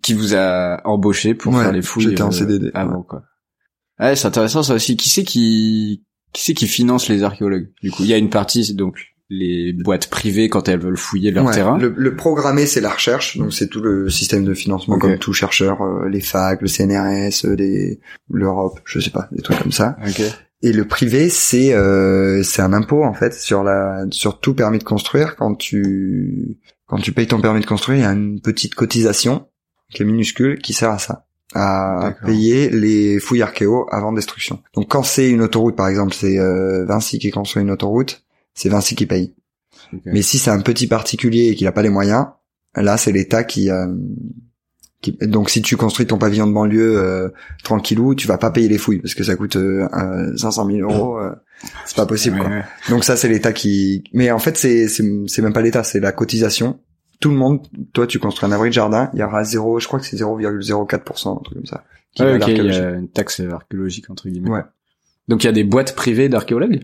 [0.02, 3.24] Qui vous a embauché pour Ouais, faire les fouilles j'étais en euh, CDD, avant quoi.
[4.00, 4.96] Ouais, c'est intéressant ça aussi.
[4.98, 8.30] Qui c'est qui qui c'est qui finance les archéologues Du coup, il y a une
[8.30, 8.98] partie c'est donc
[9.32, 11.78] les boîtes privées quand elles veulent fouiller leur Ouais, terrain.
[11.78, 15.34] Le, le programmé, c'est la recherche, donc c'est tout le système de financement comme tout
[15.34, 18.00] chercheur, euh, les facs, le CNRS, euh, les
[18.30, 19.98] l'Europe, je sais pas, des trucs comme ça.
[20.08, 20.22] Ok.
[20.62, 24.80] Et le privé, c'est euh, c'est un impôt en fait sur la sur tout permis
[24.80, 25.36] de construire.
[25.36, 29.48] Quand tu quand tu payes ton permis de construire, il y a une petite cotisation
[29.94, 31.26] qui est minuscule qui sert à ça,
[31.56, 34.62] à payer les fouilles archéo avant destruction.
[34.76, 38.24] Donc quand c'est une autoroute, par exemple, c'est euh, Vinci qui construit une autoroute,
[38.54, 39.34] c'est Vinci qui paye.
[40.06, 42.28] Mais si c'est un petit particulier et qu'il n'a pas les moyens,
[42.76, 43.88] là c'est l'État qui, euh,
[45.02, 47.30] qui- donc si tu construis ton pavillon de banlieue euh,
[47.64, 50.80] tranquillou, tu vas pas payer les fouilles parce que ça coûte euh, euh, 500 000
[50.92, 51.32] euros, euh,
[51.86, 52.50] c'est pas possible quoi.
[52.90, 56.12] Donc ça c'est l'État qui, mais en fait c'est c'est même pas l'État, c'est la
[56.12, 56.80] cotisation.
[57.20, 59.88] Tout le monde, toi tu construis un abri de jardin, il y aura zéro, je
[59.88, 61.84] crois que c'est 0,04%, un truc comme ça.
[62.16, 64.50] qui Ouais, à ok, il y a une taxe archéologique entre guillemets.
[64.50, 64.64] Ouais.
[65.28, 66.82] Donc il y a des boîtes privées d'archéologues?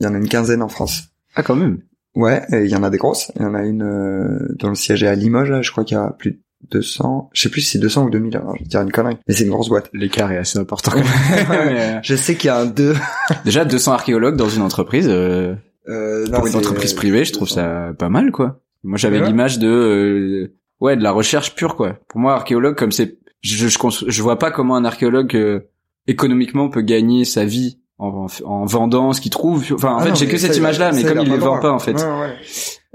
[0.00, 1.04] Il y en a une quinzaine en France.
[1.34, 1.80] Ah quand même.
[2.14, 3.30] Ouais, et il y en a des grosses.
[3.36, 5.84] Il y en a une euh, dont le siège est à Limoges, là, je crois
[5.84, 6.38] qu'il y a plus de
[6.70, 7.30] 200.
[7.34, 9.18] Je sais plus si c'est 200 ou 2000, alors je vais dire une connerie.
[9.28, 9.90] Mais c'est une grosse boîte.
[9.92, 10.92] L'écart est assez important.
[11.48, 12.94] Mais, euh, Je sais qu'il y a un 2.
[13.44, 15.06] Déjà 200 archéologues dans une entreprise.
[15.08, 15.54] euh,
[15.88, 17.54] Euh, non, pour une entreprise privée, je trouve 200.
[17.60, 18.60] ça pas mal, quoi.
[18.86, 19.26] Moi, j'avais Ouais.
[19.26, 21.98] l'image de, euh, ouais, de la recherche pure, quoi.
[22.08, 25.60] Pour moi, archéologue, comme c'est, je je, je vois pas comment un archéologue euh,
[26.06, 29.64] économiquement peut gagner sa vie en, en, en vendant ce qu'il trouve.
[29.72, 31.72] Enfin, en Ah fait, j'ai que cette image-là, mais comme il les le vend pas
[31.72, 31.92] en fait.
[31.94, 32.34] Ouais, ouais.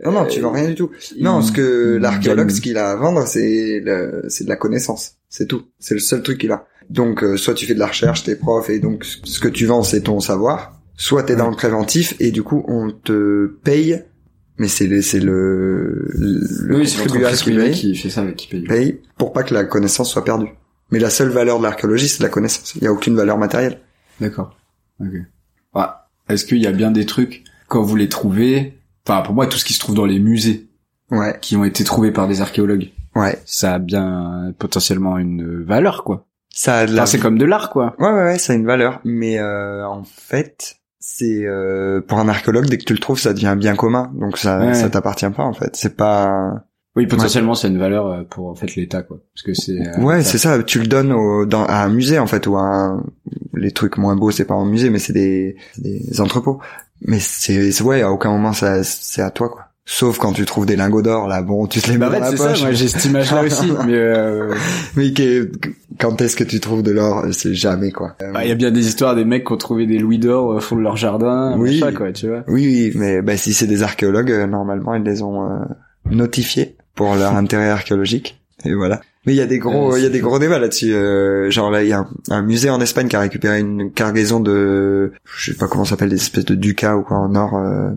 [0.06, 0.90] Non, non, tu vends rien du tout.
[1.20, 3.84] Non, ce que l'archéologue, ce qu'il a à vendre, c'est
[4.30, 5.16] c'est de la connaissance.
[5.30, 5.64] C'est tout.
[5.80, 6.66] C'est le seul truc qu'il a.
[6.90, 9.66] Donc, euh, soit tu fais de la recherche, t'es prof, et donc ce que tu
[9.66, 10.74] vends, c'est ton savoir.
[10.98, 14.04] Soit t'es dans le préventif, et du coup, on te paye,
[14.58, 18.64] mais c'est le, c'est le, le oui, contribuable qui paye, qui fait ça, qui paye.
[18.64, 20.50] paye pour pas que la connaissance soit perdue.
[20.92, 22.76] Mais la seule valeur de l'archéologie, c'est la connaissance.
[22.76, 23.80] Il y a aucune valeur matérielle.
[24.20, 24.58] D'accord.
[25.00, 25.08] Ok.
[25.74, 25.84] Ouais.
[26.30, 29.58] Est-ce qu'il y a bien des trucs quand vous les trouvez Enfin, pour moi, tout
[29.58, 30.68] ce qui se trouve dans les musées
[31.10, 33.38] Ouais, qui ont été trouvés par des archéologues, ouais.
[33.46, 36.26] ça a bien potentiellement une valeur, quoi.
[36.54, 37.96] Ça a de la Enfin, c'est comme de l'art, quoi.
[38.00, 39.02] Ouais, ouais, ouais, ça a une valeur.
[39.04, 40.76] Mais euh, en fait,
[41.18, 44.12] c'est euh, pour un archéologue, dès que tu le trouves, ça devient un bien commun.
[44.16, 44.74] Donc ça, Ouais.
[44.74, 45.76] ça t'appartient pas en fait.
[45.76, 46.64] C'est pas.
[46.96, 49.20] Oui, potentiellement, c'est une valeur euh, pour en fait l'État, quoi.
[49.34, 49.80] Parce que c'est.
[49.80, 50.62] euh, ouais, c'est ça.
[50.64, 53.04] Tu le donnes au, dans, à un musée en fait ou à un...
[53.54, 56.60] les trucs moins beaux, c'est pas un musée, mais c'est des, des entrepôts.
[57.02, 59.66] Mais c'est- ouais, à aucun moment ça, c'est à toi quoi.
[59.94, 62.20] Sauf quand tu trouves des lingots d'or, là, bon, tu te les mets Bah, dans
[62.22, 62.48] la c'est ça.
[62.48, 62.62] poche.
[62.62, 63.72] Moi, j'ai cette image-là aussi.
[63.86, 64.54] mais euh,
[64.96, 65.52] Mais que-
[66.00, 68.16] quand est-ce que tu trouves de l'or C'est jamais quoi.
[68.22, 70.18] Euh, bah, il y a bien des histoires des mecs qui ont trouvé des louis
[70.18, 71.82] d'or au fond de leur jardin, Oui.
[71.82, 72.44] machin, quoi, tu vois.
[72.48, 75.56] Oui, oui, mais bah, si c'est des archéologues, euh, normalement ils les ont euh,
[76.10, 78.42] notifiés pour leur intérêt archéologique.
[78.64, 79.02] Et voilà.
[79.26, 80.94] Mais il y a des gros, il y a des gros débats là-dessus.
[80.94, 83.92] euh, genre là, il y a un, un musée en Espagne qui a récupéré une
[83.92, 87.36] cargaison de, je sais pas comment ça s'appelle, des espèces de ducats ou quoi en
[87.36, 87.90] or euh,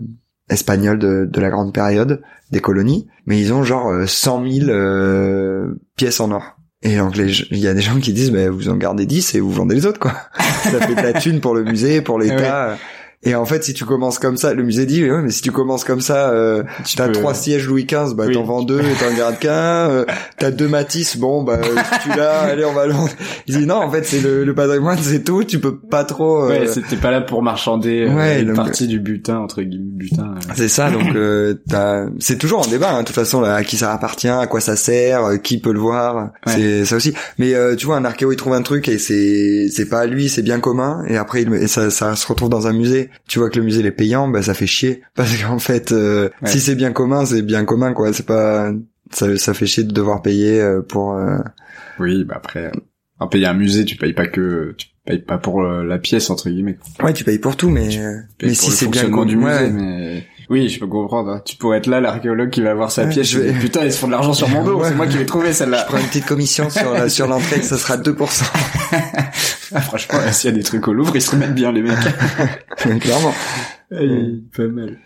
[0.49, 3.07] espagnol de, de la grande période des colonies.
[3.25, 6.57] Mais ils ont genre euh, 100 000 euh, pièces en or.
[6.81, 9.33] Et donc les- il y a des gens qui disent, bah, vous en gardez 10
[9.35, 10.13] et vous vendez les autres quoi.
[10.63, 12.77] ça fait de la thune pour le musée, pour l'État.
[13.25, 15.51] Et en fait, si tu commences comme ça, le musée dit, ouais, mais si tu
[15.51, 18.33] commences comme ça, euh, Tu t'as peux- trois sièges Louis XV, bah Oui.
[18.33, 19.89] t'en vends deux et t'en gardes qu'un.
[19.89, 20.05] Euh,
[20.37, 21.59] t'as deux Matisse, bon, bah
[22.03, 23.09] tu l'as, allez, on va le vendre.
[23.47, 25.43] Il dit non, en fait, c'est le, le patrimoine, c'est tout.
[25.43, 26.43] Tu peux pas trop.
[26.43, 29.61] euh, Ouais, c'était pas là pour marchander euh, Ouais, une donc- partie du butin entre
[29.63, 30.35] guillemets butin.
[30.35, 30.53] euh.
[30.55, 32.91] c'est ça, donc euh, t'as- c'est toujours en débat.
[32.93, 35.59] hein, de toute façon, là, à qui ça appartient, à quoi ça sert, euh, qui
[35.59, 36.53] peut le voir, Ouais.
[36.53, 37.13] c'est ça aussi.
[37.39, 40.05] Mais euh, tu vois, un archéo il trouve un truc et c'est c'est pas à
[40.05, 41.03] lui, c'est bien commun.
[41.07, 43.09] Et après, il, et ça ça se retrouve dans un musée.
[43.27, 45.91] Tu vois que le musée il est payant, bah ça fait chier parce qu'en fait,
[45.91, 46.49] euh, Ouais.
[46.49, 48.11] si c'est bien commun, c'est bien commun quoi.
[48.13, 48.71] C'est pas
[49.11, 51.13] ça ça fait chier de devoir payer euh, pour.
[51.13, 51.37] euh,
[51.99, 52.71] Oui, bah après,
[53.19, 56.49] en payer un musée, tu payes pas que, tu payes pas pour la pièce entre
[56.49, 56.77] guillemets.
[57.03, 57.89] Ouais, tu payes pour tout, mais
[58.41, 59.69] mais si c'est bien commun, du musée, ouais.
[59.71, 61.29] mais oui, je peux comprendre.
[61.31, 61.41] hein.
[61.45, 63.27] Tu pourrais être là, l'archéologue qui va avoir sa Ouais, pièce.
[63.27, 64.79] je vais- et putain, ils se font de l'argent sur mon dos.
[64.79, 64.89] Ouais.
[64.89, 65.79] C'est moi qui l'ai trouvé celle-là.
[65.83, 68.43] Je prends une petite commission sur la, sur l'entrée, ça sera 2%.
[69.73, 71.97] Ah, franchement, s'il y a des trucs au Louvre, ils se remettent bien les mecs.
[73.01, 73.33] Clairement.
[73.91, 74.99] Aïe, pas mal.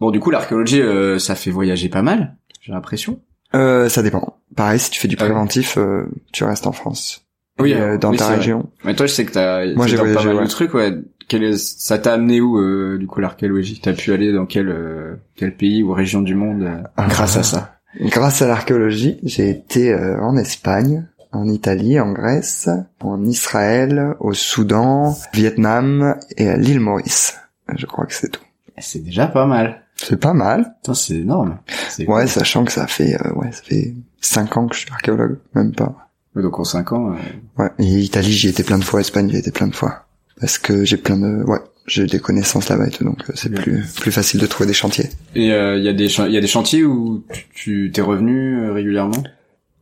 [0.00, 2.36] Bon, du coup, l'archéologie, euh, ça fait voyager pas mal.
[2.62, 3.20] J'ai l'impression.
[3.54, 4.38] Euh, ça dépend.
[4.56, 7.26] Pareil, si tu fais du Ah préventif, euh, tu restes en France.
[7.60, 8.36] Oui, euh, dans oui, ta vrai.
[8.36, 8.70] région.
[8.84, 10.44] Mais toi, je sais que t'as Moi, j'ai pas mal ouais.
[10.44, 10.92] de trucs, ouais.
[11.28, 14.68] Quel est- ça t'a amené où, euh, du coup, l'archéologie T'as pu aller dans quel
[14.68, 17.06] euh, quel pays ou région du monde euh, Ah.
[17.08, 17.72] grâce à ça?
[18.00, 22.68] Grâce à l'archéologie, j'ai été euh, en Espagne, en Italie, en Grèce,
[23.00, 27.34] en Israël, au Soudan, Vietnam et à l'île Maurice.
[27.74, 28.42] Je crois que c'est tout.
[28.78, 29.82] C'est déjà pas mal.
[29.96, 30.74] C'est pas mal.
[30.94, 31.58] C'est énorme.
[32.00, 32.28] Ouais, cool.
[32.28, 35.72] sachant que ça fait euh, ouais, ça fait cinq ans que je suis archéologue, même
[35.74, 35.94] pas.
[36.36, 37.70] Donc en 5 ans, euh, Ouais.
[37.78, 39.00] Et Italie, j'y étais plein de fois.
[39.00, 40.05] Espagne, j'y étais plein de fois.
[40.40, 43.48] Parce que j'ai plein de ouais, j'ai des connaissances là-bas et tout, donc euh, c'est
[43.52, 45.08] plus plus facile de trouver des chantiers.
[45.34, 48.58] et il euh, y a des chan- y a des chantiers où tu- t'es revenu
[48.66, 49.22] euh, régulièrement?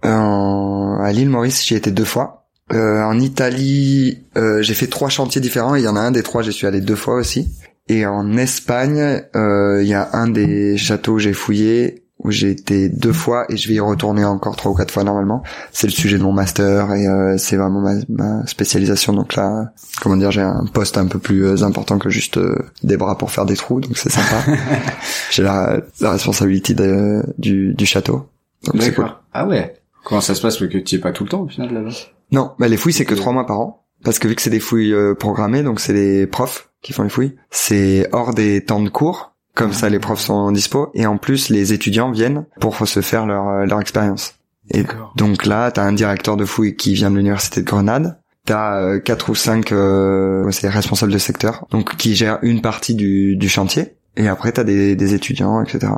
[0.02, 2.46] En- à l'île Maurice, j'y étais deux fois.
[2.72, 5.76] Euh, en Italie, euh, j'ai fait trois chantiers différents.
[5.76, 7.52] et Il y en a un des trois, j'y suis allé deux fois aussi.
[7.88, 12.50] Et en Espagne, euh, il y a un des châteaux que j'ai fouillé où j'ai
[12.50, 15.42] été deux fois et je vais y retourner encore trois ou quatre fois normalement.
[15.72, 19.12] C'est le sujet de mon master et euh, c'est vraiment ma, ma spécialisation.
[19.12, 22.56] Donc là, comment dire, j'ai un poste un peu plus euh, important que juste euh,
[22.82, 24.42] des bras pour faire des trous, donc c'est sympa.
[25.30, 28.26] j'ai la, la responsabilité de- du, du château.
[28.64, 29.10] Donc c'est cool.
[29.32, 29.74] Ah ouais.
[30.04, 30.56] Comment ça se passe?
[30.58, 31.90] Que tu es pas tout le temps au final là-bas?
[32.32, 33.84] Non, bah les fouilles c'est que trois mois par an.
[34.02, 37.02] Parce que vu que c'est des fouilles euh, programmées, donc c'est les profs qui font
[37.04, 40.90] les fouilles, c'est hors des temps de cours, comme ça les profs sont en dispo,
[40.94, 44.34] et en plus les étudiants viennent pour se faire leur, euh, leur expérience.
[44.72, 44.84] Et
[45.16, 48.98] donc là, t'as un directeur de fouille qui vient de l'université de Grenade, t'as euh,
[48.98, 53.48] quatre ou cinq euh, c'est responsables de secteur, donc qui gèrent une partie du, du
[53.48, 55.92] chantier, et après t'as des, des étudiants, etc.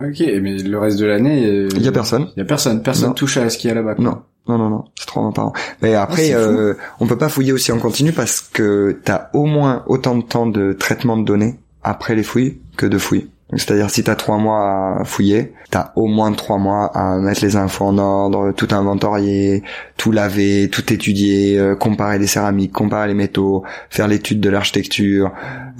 [0.00, 2.28] Ok, mais le reste de l'année, euh, Il y a personne.
[2.36, 2.82] y a personne.
[2.82, 3.14] Personne Non.
[3.14, 3.94] touche à ce qu'il y a là-bas.
[3.98, 5.52] Non, non, non, non, c'est trois mois par an.
[5.82, 6.50] Mais après, Ah, fou.
[6.50, 10.22] euh, on peut pas fouiller aussi en continu parce que t'as au moins autant de
[10.22, 13.28] temps de traitement de données après les fouilles que de fouilles.
[13.52, 17.56] C'est-à-dire si t'as trois mois à fouiller, t'as au moins trois mois à mettre les
[17.56, 19.62] infos en ordre, tout inventorier,
[19.96, 25.32] tout laver, tout étudier, euh, comparer les céramiques, comparer les métaux, faire l'étude de l'architecture,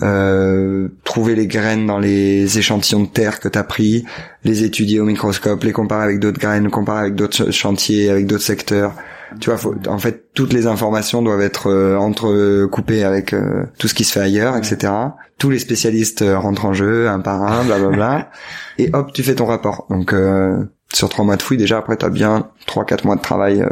[0.02, 4.04] euh, trouver les graines dans les échantillons de terre que t'as pris,
[4.44, 8.44] les étudier au microscope, les comparer avec d'autres graines, comparer avec d'autres chantiers, avec d'autres
[8.44, 8.94] secteurs.
[9.40, 13.88] Tu vois, faut, en fait, toutes les informations doivent être euh, entrecoupées avec euh, tout
[13.88, 14.92] ce qui se fait ailleurs, etc.
[15.38, 18.30] Tous les spécialistes euh, rentrent en jeu, un par un, blablabla.
[18.78, 19.86] et hop, tu fais ton rapport.
[19.90, 23.20] Donc, euh, sur trois mois de fouille, déjà, après, t'as bien trois, quatre mois de
[23.22, 23.68] travail euh,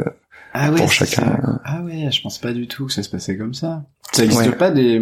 [0.54, 1.22] Ah ouais, pour chacun.
[1.22, 1.60] ça.
[1.64, 3.84] Ah ouais, je pense pas du tout que ça se passait comme ça.
[4.12, 4.52] Ça existe Ouais.
[4.56, 5.00] pas des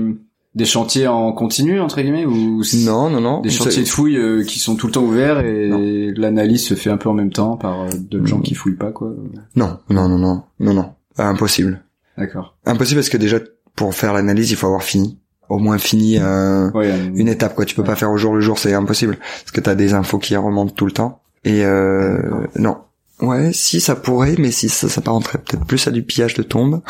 [0.54, 3.40] des chantiers en continu entre guillemets ou Non, non, non.
[3.40, 6.90] des chantiers de fouilles euh, qui sont tout le temps ouverts et l'analyse se fait
[6.90, 9.12] un peu en même temps par euh, d'autres gens qui fouillent pas quoi.
[9.54, 10.92] Non, non, non, non, non, non.
[11.18, 11.84] Impossible.
[12.18, 12.56] D'accord.
[12.66, 13.38] Impossible parce que déjà,
[13.76, 15.18] pour faire l'analyse, il faut avoir fini.
[15.48, 16.90] Au moins fini euh, Ouais.
[16.90, 17.64] euh, une étape, quoi.
[17.64, 19.16] Tu peux pas faire au jour le jour, c'est impossible.
[19.18, 21.22] Parce que t'as des infos qui remontent tout le temps.
[21.44, 22.18] Et euh,
[22.56, 22.76] non.
[23.22, 26.80] Ouais, si ça pourrait, mais si ça s'apparenterait peut-être plus à du pillage de tombes.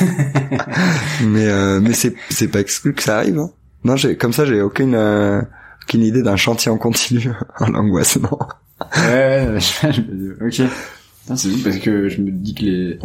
[1.22, 3.38] mais euh, mais c'est c'est pas exclu que ça arrive.
[3.38, 3.50] Hein.
[3.84, 5.42] Non, j'ai comme ça, j'ai aucune euh,
[5.84, 7.28] aucune idée d'un chantier en continu.
[7.60, 8.38] en l'angoisse, non.
[8.96, 10.14] Ouais, ouais, je- je me
[10.50, 10.68] dis, ok.
[11.36, 12.98] C'est juste parce que je me dis que les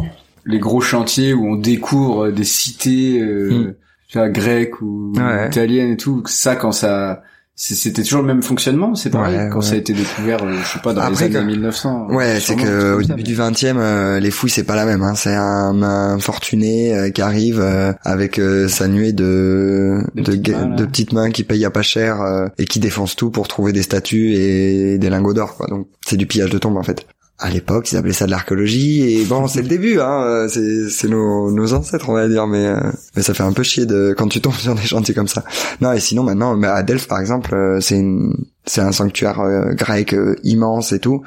[0.46, 3.74] les gros chantiers où on découvre des cités euh, Mm.
[4.08, 5.48] tu vois, grecques ou Ouais.
[5.48, 7.22] italiennes et tout, ça quand ça
[7.62, 9.64] c'était toujours le même fonctionnement, c'est pareil Ouais, quand ouais.
[9.66, 12.06] ça a été découvert, euh, je sais pas dans Après, les années que- 1900.
[12.10, 15.02] Ouais, c'est que au début du 20e, euh, les fouilles c'est pas la même.
[15.02, 15.14] Hein.
[15.14, 20.48] C'est un, un fortuné euh, qui arrive euh, avec euh, sa nuée de de, petites
[20.48, 23.46] mains, de petites mains qui payent à pas cher euh, et qui défoncent tout pour
[23.46, 25.56] trouver des statues et des lingots d'or.
[25.56, 25.66] Quoi.
[25.68, 27.04] Donc c'est du pillage de tombes en fait.
[27.42, 29.98] À l'époque, ils appelaient ça de l'archéologie et bon, c'est le début.
[29.98, 30.22] Hein.
[30.24, 32.78] euh, C'est nos, nos ancêtres, on va dire, mais euh,
[33.16, 35.44] mais ça fait un peu chier de quand tu tombes sur des chantiers comme ça.
[35.80, 38.34] Non, et sinon maintenant, à Delphes par exemple, euh, c'est une
[38.66, 41.22] c'est un sanctuaire euh, grec euh, immense et tout.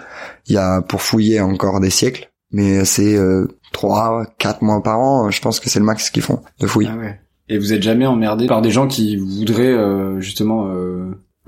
[0.47, 4.99] Il y a pour fouiller encore des siècles, mais c'est euh, trois, quatre mois par
[4.99, 5.29] an.
[5.29, 6.89] Je pense que c'est le max qu'ils font de fouilles.
[6.91, 7.19] Ah ouais.
[7.49, 9.75] Et vous êtes jamais emmerdé par des gens qui voudraient
[10.21, 10.73] justement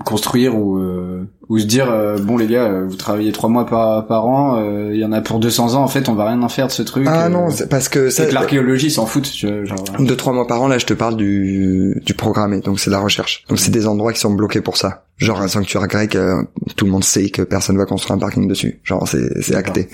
[0.04, 3.66] construire ou euh, ou se dire euh, bon les gars euh, vous travaillez trois mois
[3.66, 6.26] par par an euh, il y en a pour 200 ans en fait on va
[6.26, 9.06] rien en faire de ce truc Ah euh, non, parce que c'est que l'archéologie s'en
[9.06, 12.60] tu genre euh, deux trois mois par an là, je te parle du du programmé,
[12.60, 13.44] donc c'est de la recherche.
[13.48, 15.04] Donc c'est des endroits qui sont bloqués pour ça.
[15.16, 16.42] Genre un sanctuaire grec, euh,
[16.76, 18.80] tout le monde sait que personne va construire un parking dessus.
[18.84, 19.88] Genre c'est c'est acté.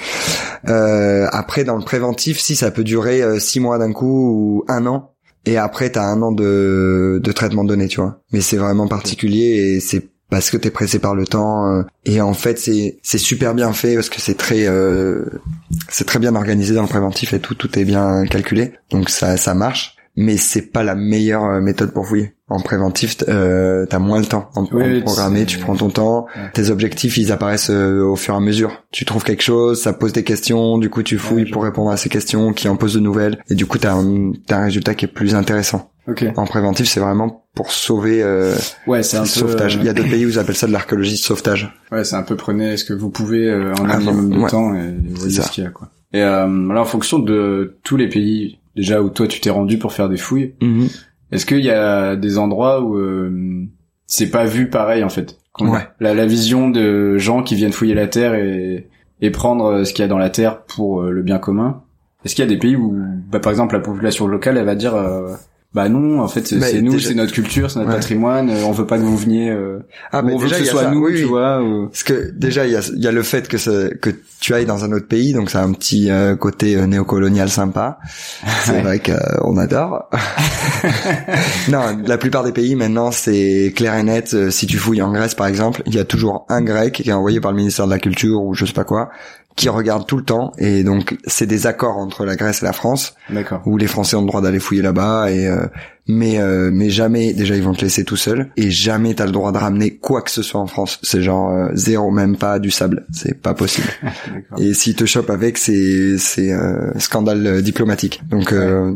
[0.69, 4.65] Euh, après dans le préventif, si ça peut durer euh, six mois d'un coup ou
[4.69, 5.12] un an.
[5.47, 8.21] Et après, t'as un an de, de traitement de données, tu vois.
[8.33, 11.67] Mais c'est vraiment particulier et c'est parce que t'es pressé par le temps.
[11.71, 15.25] euh, et en fait, c'est c'est super bien fait parce que c'est très euh,
[15.89, 18.73] c'est très bien organisé dans le préventif et tout tout est bien calculé.
[18.91, 19.97] Donc ça ça marche.
[20.17, 22.35] Mais c'est pas la meilleure euh, méthode pour fouiller.
[22.53, 24.51] En préventif, euh, t'as moins le temps.
[24.55, 26.27] En, Oui, en programmé, tu prends ton temps.
[26.37, 26.51] Ouais.
[26.53, 28.85] Tes objectifs, ils apparaissent euh, au fur et à mesure.
[28.91, 31.91] Tu trouves quelque chose, ça pose des questions, du coup tu fouilles Ouais, pour répondre
[31.91, 34.95] à ces questions, qui en posent de nouvelles, et du coup t'as un, un résultat
[34.95, 35.91] qui est plus intéressant.
[36.09, 38.55] ok En préventif, c'est vraiment pour sauver euh,
[38.87, 39.75] ouais c'est un peu sauvetage.
[39.77, 41.75] Il y a d'autres pays où ils appellent ça de l'archéologie de sauvetage.
[41.91, 44.39] ouais c'est un peu prenez ce que vous pouvez euh, en un Ah, minimum de
[44.39, 44.51] ouais.
[44.51, 47.97] temps et voyez ce qu'il y a quoi et euh, là en fonction de tous
[47.99, 50.55] les pays déjà où toi tu t'es rendu pour faire des fouilles
[51.33, 53.67] Est-ce qu'il y a des endroits où euh,
[54.07, 55.39] c'est pas vu pareil en fait?
[55.61, 55.87] Ouais.
[56.01, 58.89] La, la vision de gens qui viennent fouiller la terre et,
[59.21, 61.83] et prendre euh, ce qu'il y a dans la terre pour euh, le bien commun.
[62.25, 62.97] Est-ce qu'il y a des pays où,
[63.31, 65.35] bah, par exemple, la population locale, elle va dire, euh,
[65.75, 67.97] bah non, en fait, c'est nous, déjà- c'est notre culture, c'est notre Ouais.
[67.97, 69.79] patrimoine, euh, on veut pas que vous veniez, euh,
[70.13, 70.91] Ah, on veut que ce a soit ça.
[70.91, 71.29] nous, Oui, tu oui.
[71.29, 71.63] vois.
[71.63, 74.11] ou- Parce que déjà il y a, il y a le fait que ça- que
[74.41, 77.99] tu ailles dans un autre pays, donc c'est un petit euh, côté euh, néocolonial sympa.
[78.65, 78.83] C'est Ouais.
[78.83, 80.11] vrai qu'on adore.
[81.71, 84.35] non, la plupart des pays maintenant c'est clair et net.
[84.35, 87.09] Euh, Si tu fouilles en Grèce par exemple, il y a toujours un grec qui
[87.09, 89.11] est envoyé par le ministère de la Culture ou je sais pas quoi,
[89.57, 90.53] qui regarde tout le temps.
[90.59, 93.15] Et donc c'est des accords entre la Grèce et la France
[93.67, 95.67] où les Français ont le droit d'aller fouiller là-bas et euh,
[96.09, 98.51] mais euh, mais jamais déjà ils vont te laisser tout seul.
[98.57, 100.99] Et jamais t'as le droit de ramener quoi que ce soit en France.
[101.03, 103.07] C'est genre euh, zéro même pas du sable.
[103.13, 103.89] C'est pas possible.
[104.59, 108.23] Et s'ils te chopent avec c'est c'est euh, scandale euh, diplomatique.
[108.29, 108.95] Donc euh,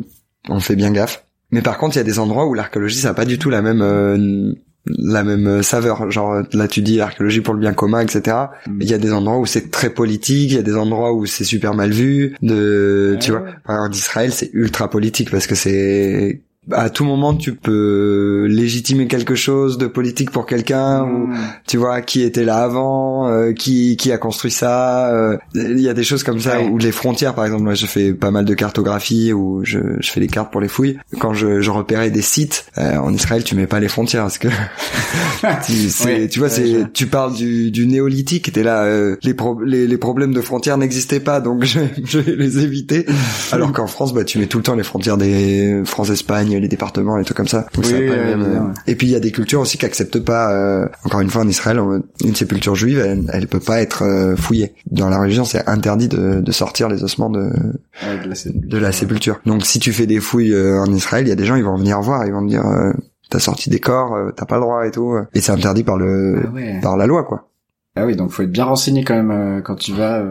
[0.49, 1.25] on fait bien gaffe.
[1.53, 3.51] Mais par contre il y a des endroits où l'archéologie ça a pas du tout
[3.51, 4.53] la même euh,
[4.87, 6.11] la même euh, saveur.
[6.11, 8.79] Genre là tu dis archéologie pour le bien commun etc Mm.
[8.81, 11.27] il y a des endroits où c'est très politique il y a des endroits où
[11.27, 12.35] c'est super mal vu.
[12.43, 17.35] De tu vois par exemple d'Israël c'est ultra politique parce que c'est à tout moment
[17.35, 21.37] tu peux légitimer quelque chose de politique pour quelqu'un ou Mmh.
[21.67, 25.13] tu vois qui était là avant, euh, qui qui a construit ça.
[25.13, 26.69] euh, Il y a des choses comme ça Ouais.
[26.69, 27.63] ou les frontières par exemple.
[27.65, 30.69] Moi, je fais pas mal de cartographie ou je, je fais des cartes pour les
[30.69, 30.99] fouilles.
[31.19, 34.39] Quand je, je repérais des sites euh, en Israël, tu mets pas les frontières parce
[34.39, 34.49] que
[35.67, 35.73] tu,
[36.05, 38.53] Ouais, tu vois, c'est tu parles du, du néolithique.
[38.53, 42.19] T'es là, euh, les, pro- les les problèmes de frontières n'existaient pas, donc je, je
[42.19, 43.07] vais les éviter.
[43.53, 45.83] Alors qu'en France, bah tu mets tout le temps les frontières des
[46.59, 47.67] Les départements, les trucs comme ça.
[47.75, 50.21] Donc Oui, pas même, euh, et puis il y a des cultures aussi qui acceptent
[50.21, 50.53] pas.
[50.53, 51.81] euh, encore une fois, en Israël,
[52.25, 54.75] une sépulture juive, elle, elle peut pas être euh, fouillée.
[54.91, 57.51] Dans la religion, c'est interdit de, de sortir les ossements de,
[58.03, 58.61] Ouais, de la scène.
[58.61, 59.41] de la sépulture.
[59.47, 61.65] Donc si tu fais des fouilles euh, en Israël, il y a des gens, ils
[61.65, 62.93] vont venir voir, ils vont dire, euh,
[63.31, 65.17] t'as sorti des corps, t'as pas le droit et tout.
[65.35, 66.81] Et c'est interdit par le Ah ouais.
[66.83, 67.49] par la loi, quoi.
[67.99, 70.23] Ah oui, donc faut être bien renseigné quand même euh, quand tu vas.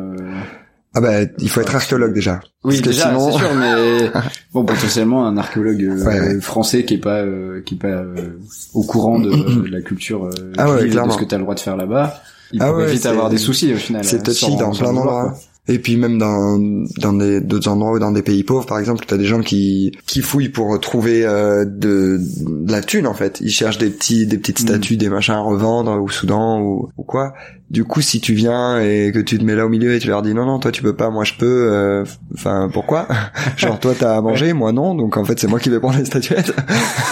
[0.98, 2.40] Ah bah, il faut être archéologue déjà.
[2.64, 4.12] Oui, Parce déjà, sinon- c'est sûr, mais
[4.54, 6.42] bon, potentiellement un archéologue euh, Ouais, ouais.
[6.42, 8.40] français qui est pas euh, qui est pas euh,
[8.74, 9.30] au courant de,
[9.66, 12.22] de la culture euh, Ah ouais, de ce que t'as le droit de faire là-bas,
[12.54, 14.04] il Ah ouais, vite avoir des soucis au final.
[14.06, 15.36] C'est touchy dans plein d'endroits.
[15.68, 16.60] Et puis même dans
[17.02, 19.92] dans des d'autres endroits ou dans des pays pauvres, par exemple, t'as des gens qui
[20.06, 23.40] qui fouillent pour trouver euh, de, de la thune en fait.
[23.42, 24.68] Ils cherchent des petits des petites Mm.
[24.68, 27.34] statues, des machins à revendre au Soudan ou, ou quoi.
[27.72, 30.08] Du coup, si tu viens et que tu te mets là au milieu et tu
[30.08, 31.70] leur dis non non toi tu peux pas, moi je peux.
[31.72, 32.04] euh,
[32.36, 33.08] Enfin pourquoi?
[33.58, 34.94] Genre toi t'as à manger, moi non.
[34.96, 36.54] Donc en fait c'est moi qui vais prendre les statuettes.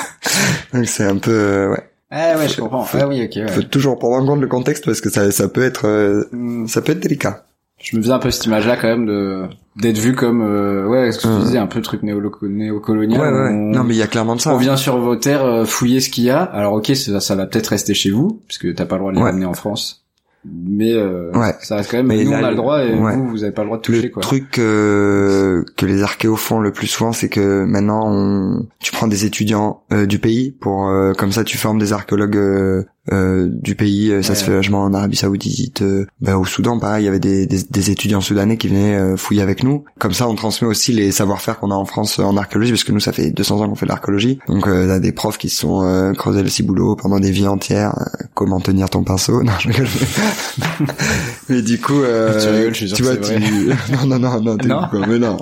[0.73, 1.89] donc c'est un peu euh, ouais.
[2.11, 2.83] Ah ouais, je comprends.
[2.83, 3.31] faut- Ah oui, ok.
[3.37, 3.47] ouais.
[3.47, 6.67] Faut toujours prendre en compte le contexte parce que ça ça peut être euh, Hmm.
[6.67, 7.45] ça peut être délicat.
[7.81, 9.45] Je me faisais un peu cette image-là quand même de
[9.81, 11.43] d'être vu comme euh, ouais, ce que tu Hmm.
[11.43, 13.19] disais, un peu truc néo néocolonial.
[13.19, 13.49] Ouais, ouais.
[13.49, 14.53] On- Non, mais il y a clairement de ça.
[14.53, 16.43] On vient sur vos terres euh, fouiller ce qu'il y a.
[16.43, 19.17] Alors ok, ça, ça va peut-être rester chez vous, puisque t'as pas le droit de
[19.17, 19.29] les Ouais.
[19.31, 20.02] ramener en France.
[20.45, 21.53] Mais euh, Ouais.
[21.61, 22.07] ça reste quand même.
[22.07, 23.15] Mais nous là, on a le le- droit et ouais.
[23.15, 24.21] vous vous avez pas le droit de toucher le quoi.
[24.21, 28.65] truc euh, que les archéos font le plus souvent, c'est que maintenant, on...
[28.79, 32.85] tu prends des étudiants euh, du pays pour euh, comme ça, tu formes des archéologues
[33.11, 34.11] euh, du pays.
[34.11, 34.35] Euh, Ça Ouais.
[34.39, 37.03] se fait vachement en Arabie Saoudite, euh, bah, au Soudan, pareil.
[37.03, 39.83] Il y avait des, des, des étudiants soudanais qui venaient euh, fouiller avec nous.
[39.99, 42.91] Comme ça, on transmet aussi les savoir-faire qu'on a en France en archéologie, parce que
[42.93, 44.39] nous, ça fait 200 ans qu'on fait de l'archéologie.
[44.47, 47.47] Donc, euh, t'as des profs qui se sont euh, creusés le ciboulot pendant des vies
[47.47, 47.93] entières.
[48.33, 49.43] comment tenir ton pinceau?
[49.43, 49.87] Non, je rigole.
[51.49, 53.33] Mais du coup, euh, Tu rigoles, je suis sûr tu vois, tu...
[53.91, 55.37] non, non, non, non, Non quoi, mais non,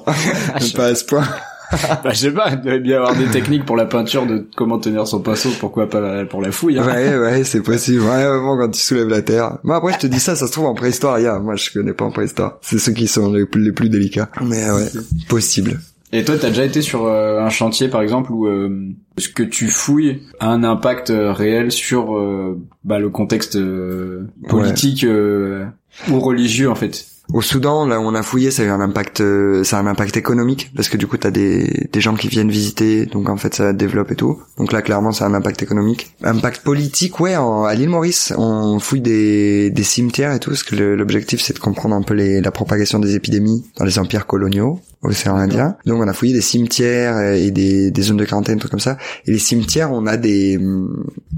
[0.59, 1.27] je- pas à ce point.
[2.03, 4.79] bah, je sais pas, il doit bien avoir des techniques pour la peinture de comment
[4.79, 6.79] tenir son pinceau, pourquoi pas pour la fouille.
[6.79, 6.85] Hein.
[6.85, 8.01] Ouais, ouais, c'est possible.
[8.01, 9.57] Ouais, vraiment, quand tu soulèves la terre.
[9.63, 11.39] Moi, après, je te dis ça, ça se trouve en préhistoire, il y a.
[11.39, 12.57] Moi, je connais pas en préhistoire.
[12.61, 14.29] C'est ceux qui sont les plus, les plus délicats.
[14.41, 14.87] Mais ouais,
[15.29, 15.79] possible.
[16.13, 19.43] Et toi, t'as déjà été sur euh, un chantier, par exemple, où euh, ce que
[19.43, 25.65] tu fouilles a un impact euh, réel sur euh, bah, le contexte euh, politique euh,
[26.09, 27.05] ou religieux, en fait?
[27.33, 29.81] Au Soudan, là où on a fouillé, ça a eu un impact, euh, ça a
[29.81, 33.29] un impact économique parce que du coup t'as des des gens qui viennent visiter, donc
[33.29, 34.41] en fait ça développe et tout.
[34.57, 36.13] Donc là clairement ça a un impact économique.
[36.23, 37.37] Impact politique, ouais.
[37.37, 41.53] En, à l'île Maurice, on fouille des des cimetières et tout, parce que l'objectif c'est
[41.53, 45.75] de comprendre un peu les, la propagation des épidémies dans les empires coloniaux océan Indien.
[45.85, 48.97] Donc on a fouillé des cimetières et des des zones de quarantaine, trucs comme ça.
[49.25, 50.59] Et les cimetières, on a des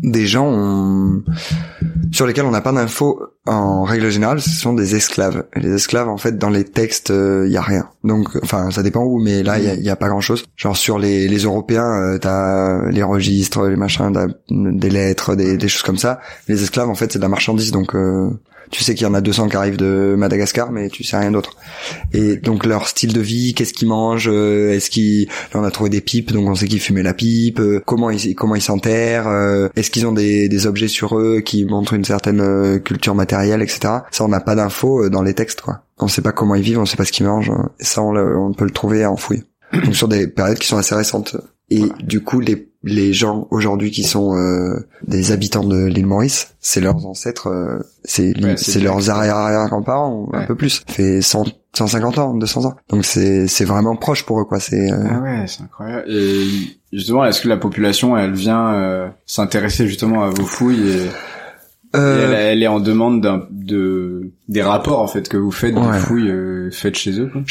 [0.02, 1.24] des gens on-
[2.12, 5.46] sur lesquels on n'a pas d'infos en règle générale, ce sont des esclaves.
[5.56, 7.90] Et les esclaves, en fait, dans les textes, il y a rien.
[8.04, 10.46] Donc, enfin, ça dépend où, mais là, il y a, y a pas grand-chose.
[10.56, 14.12] Genre sur les, les Européens, euh, t'as les registres, les machins,
[14.50, 16.20] des lettres, des, des choses comme ça.
[16.48, 18.30] Les esclaves, en fait, c'est de la marchandise, donc euh,
[18.74, 21.30] tu sais qu'il y en a 200 qui arrivent de Madagascar, mais tu sais rien
[21.30, 21.56] d'autre.
[22.12, 25.70] Et donc leur style de vie, qu'est-ce qu'ils mangent, euh, est-ce qu'ils, là on a
[25.70, 28.64] trouvé des pipes, donc on sait qu'ils fumaient la pipe, euh, comment ils comment ils
[28.64, 33.14] s'enterrent, euh, est-ce qu'ils ont des, des objets sur eux qui montrent une certaine culture
[33.14, 33.82] matérielle, etc.
[34.10, 35.84] Ça on n'a pas d'infos dans les textes quoi.
[36.00, 37.52] On sait pas comment ils vivent, on sait pas ce qu'ils mangent.
[37.80, 39.44] Et ça on, on peut le trouver en fouille.
[39.72, 41.38] Donc sur des périodes qui sont assez récentes.
[41.70, 46.56] Et du coup les les gens aujourd'hui qui sont euh, des habitants de l'île Maurice,
[46.60, 50.84] c'est leurs ancêtres, euh, c'est Ouais, leurs arrière arrière grands-parents ou un peu plus.
[50.88, 52.76] Ça fait 100 150 ans, 200 ans.
[52.90, 54.60] Donc c'est c'est vraiment proche pour eux quoi.
[54.60, 56.04] C'est euh, Ah ouais, c'est incroyable.
[56.08, 56.46] Et
[56.92, 61.08] justement, est-ce que la population, elle vient euh, s'intéresser justement à vos fouilles et,
[61.96, 65.92] euh, elle, elle est en demande de des rapports en fait que vous faites Ouais.
[65.94, 67.30] des fouilles euh, faites chez eux.
[67.32, 67.42] Quoi?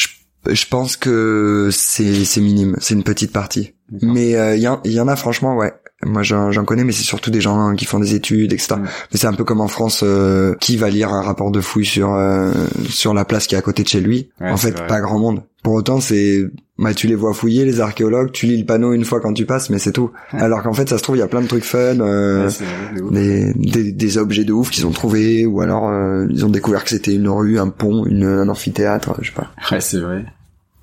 [0.50, 3.74] je pense que c'est c'est minime, c'est une petite partie.
[4.00, 5.72] Mais euh, il y, en- il y en a franchement, ouais.
[6.04, 8.74] Moi j'en connais, mais c'est surtout des gens qui font des études, etc.
[8.76, 8.82] Mm.
[8.82, 11.84] Mais c'est un peu comme en France, euh, qui va lire un rapport de fouille
[11.84, 12.50] sur euh,
[12.88, 14.86] sur la place qui est à côté de chez lui Ouais, En fait, vrai.
[14.88, 15.42] pas grand monde.
[15.62, 16.42] Pour autant, c'est
[16.76, 19.46] bah tu les vois fouiller les archéologues, tu lis le panneau une fois quand tu
[19.46, 20.10] passes, mais c'est tout.
[20.32, 22.00] Alors qu'en fait, ça se trouve il y a plein de trucs fun.
[22.00, 26.44] euh, Ouais, des, des, des objets de ouf qu'ils ont trouvés ou alors euh, ils
[26.44, 29.52] ont découvert que c'était une rue, un pont, une, un amphithéâtre, je sais pas.
[29.70, 30.24] Ouais, c'est vrai.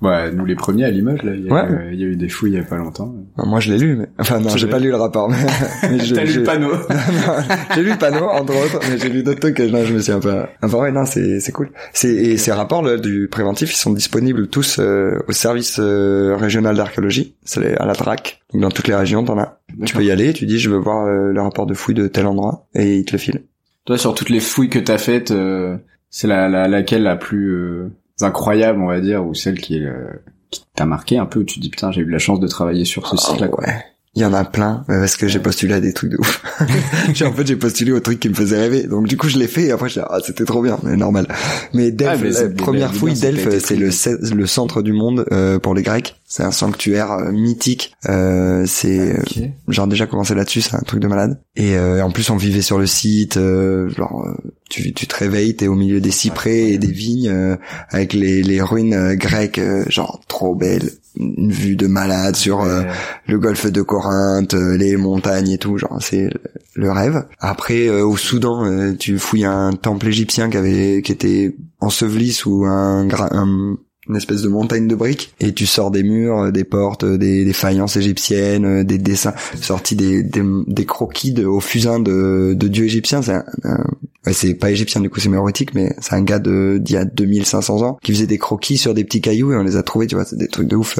[0.02, 1.70] Ouais, nous les premiers à Limoges, là, il y, a, Ouais.
[1.70, 3.14] eu- il y a eu des fouilles il y a pas longtemps.
[3.36, 5.28] Enfin, Moi, je l'ai lu, mais enfin non, j'ai pas lu le rapport.
[5.28, 5.36] Mais,
[5.90, 6.72] mais T'as lu le panneau
[7.74, 9.56] j'ai lu le panneau entre autres, mais j'ai lu d'autres trucs.
[9.56, 10.34] que Non, je me suis un peu.
[10.62, 11.70] Enfin ouais, non, c'est c'est cool.
[11.92, 16.34] C'est et ces rapports là, du préventif, ils sont disponibles tous euh, au service euh,
[16.36, 17.36] régional d'archéologie.
[17.44, 18.40] C'est à la DRAC.
[18.54, 19.58] Donc dans toutes les régions, t'en as.
[19.84, 20.32] Tu peux y aller.
[20.32, 23.04] Tu dis, je veux voir euh, le rapport de fouille de tel endroit, et ils
[23.04, 23.42] te le filent.
[23.84, 25.76] Toi, sur toutes les fouilles que t'as faites, euh,
[26.10, 27.84] c'est la, la laquelle la plus
[28.22, 30.04] euh, incroyable, on va dire, ou celle qui euh,
[30.50, 32.46] qui t'a marqué un peu, où tu te dis putain, j'ai eu la chance de
[32.48, 33.48] travailler sur ce site-là.
[33.48, 33.64] quoi.
[33.66, 33.84] Ah, ouais.
[34.16, 36.42] Il y en a plein euh, parce que j'ai postulé à des trucs de ouf.
[37.24, 38.88] En fait, j'ai postulé aux trucs qui me faisaient rêver.
[38.88, 40.96] Donc du coup, je l'ai fait et après je dis ah, c'était trop bien, mais
[40.96, 41.28] normal.
[41.74, 43.90] Mais Delphes, Ah, mais la première fouille Delphes, c'est le
[44.34, 46.19] le centre du monde euh, pour les Grecs.
[46.32, 47.92] C'est un sanctuaire euh, mythique.
[48.08, 49.40] Euh, c'est euh, Ok.
[49.66, 51.40] genre déjà commencé là-dessus, c'est un truc de malade.
[51.56, 53.36] Et euh, en plus, on vivait sur le site.
[53.36, 54.34] euh, genre, euh,
[54.70, 57.56] tu, tu te réveilles, t'es au milieu des cyprès et des vignes euh,
[57.90, 62.60] avec les, les ruines euh, grecques, euh, genre trop belles, une vue de malade sur
[62.62, 62.86] euh, Ouais.
[63.26, 66.30] le golfe de Corinthe, euh, les montagnes et tout, genre c'est
[66.74, 67.24] le rêve.
[67.40, 72.32] Après euh, au Soudan, euh, tu fouilles un temple égyptien qui avait qui était enseveli
[72.32, 73.76] sous un, gra- un-
[74.10, 77.16] une espèce de montagne de briques et tu sors des murs, euh, des portes, euh,
[77.16, 82.54] des, des faïences égyptiennes, euh, des dessins sortis des, des, croquis de, au fusain de,
[82.54, 83.22] de dieux égyptiens.
[83.22, 86.94] C'est ouais, c'est pas égyptien du coup, c'est méroïtique, mais c'est un gars de d'il
[86.94, 89.76] y a 2500 ans qui faisait des croquis sur des petits cailloux et on les
[89.76, 90.98] a trouvés, tu vois, c'est des trucs de ouf.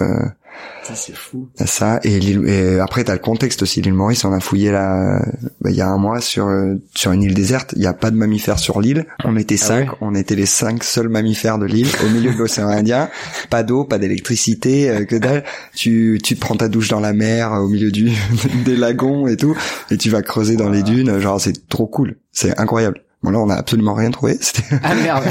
[0.82, 1.48] Ça, c'est fou.
[1.64, 2.00] Ça.
[2.04, 3.80] Et, l'île- et après t'as le contexte aussi.
[3.82, 5.20] L'île Maurice on a fouillé là
[5.60, 7.74] bah, il y a un mois sur euh, sur une île déserte.
[7.76, 9.06] Il y a pas de mammifères sur l'île.
[9.24, 9.90] On était Ah cinq.
[9.92, 13.08] ouais on était les cinq seuls mammifères de l'île au milieu de l'océan Indien.
[13.50, 15.44] Pas d'eau pas d'électricité euh, que dalle.
[15.74, 18.10] Tu tu te prends ta douche dans la mer euh, au milieu du
[18.64, 19.56] des lagons et tout
[19.90, 21.18] et tu vas creuser dans les dunes.
[21.20, 22.16] Genre c'est trop cool.
[22.32, 23.02] C'est incroyable.
[23.22, 24.38] Bon là on a absolument rien trouvé.
[24.40, 25.24] C'était Ah merde.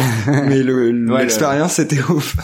[0.47, 2.35] mais le le- l'expérience c'était ouf.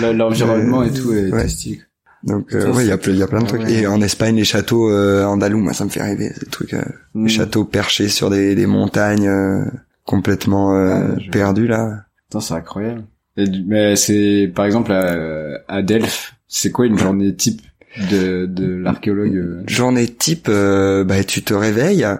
[0.00, 1.48] Le- L'environnement et tout est Ouais.
[1.48, 1.80] stylé.
[2.22, 3.62] Donc euh, ouais, il y a plein, il y a plein de Ah trucs.
[3.62, 3.72] ouais.
[3.72, 6.82] Et en Espagne, les châteaux euh, andalous, moi ça me fait rêver, ces trucs, euh,
[7.14, 7.24] Mm.
[7.26, 9.64] les châteaux perchés sur des, des montagnes euh,
[10.04, 12.04] complètement euh, Ah, je- perdues là.
[12.28, 13.04] Putain, c'est incroyable.
[13.36, 17.62] Et mais c'est, par exemple, à, à Delphes, c'est quoi une journée type?
[17.98, 22.06] De, de l'archéologue euh Journée type, euh, bah tu te réveilles.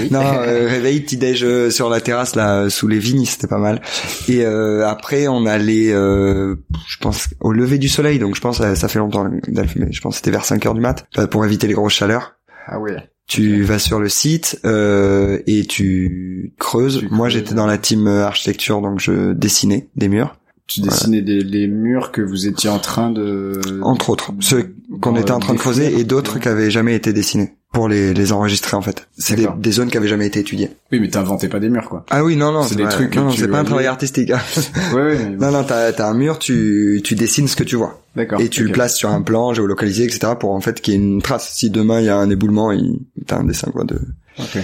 [0.00, 0.08] Oui.
[0.10, 3.46] Non, euh, réveil, petit déj euh, sur la terrasse là, euh, sous les vignes, c'était
[3.46, 3.80] pas mal.
[4.28, 8.18] Et euh, après, on allait, euh, je pense, au lever du soleil.
[8.18, 11.06] Donc je pense, ça fait longtemps, mais je pense c'était vers 5 heures du mat,
[11.18, 12.36] euh, pour éviter les grosses chaleurs.
[12.66, 12.96] Ah ouais.
[13.26, 17.00] Tu vas sur le site euh, et tu creuses.
[17.00, 20.36] Tu Moi, j'étais dans la team architecture, donc je dessinais des murs,
[20.68, 23.58] Tu dessinais des, les murs que vous étiez en train de...
[23.82, 27.12] entre autres, ceux qu'on était en train de creuser et d'autres qui avaient jamais été
[27.14, 29.08] dessinés pour les, les enregistrer en fait.
[29.16, 30.70] C'est des, zones qui avaient jamais été étudiées.
[30.92, 32.04] Oui, mais t'inventais pas des murs, quoi.
[32.10, 34.30] Ah oui, non, non, C'est des trucs Non, non, c'est pas un travail artistique.
[34.30, 34.40] hein.
[34.94, 35.36] Ouais, ouais, mais...
[35.36, 38.40] non, non, t'as as un mur, tu tu dessines ce que tu vois D'accord.
[38.40, 40.32] et tu le places sur un plan géolocalisé, etc.
[40.38, 41.50] pour en fait qu'il y ait une trace.
[41.54, 43.98] Si demain il y a un éboulement, il t'as un dessin quoi de.
[44.38, 44.58] Ok.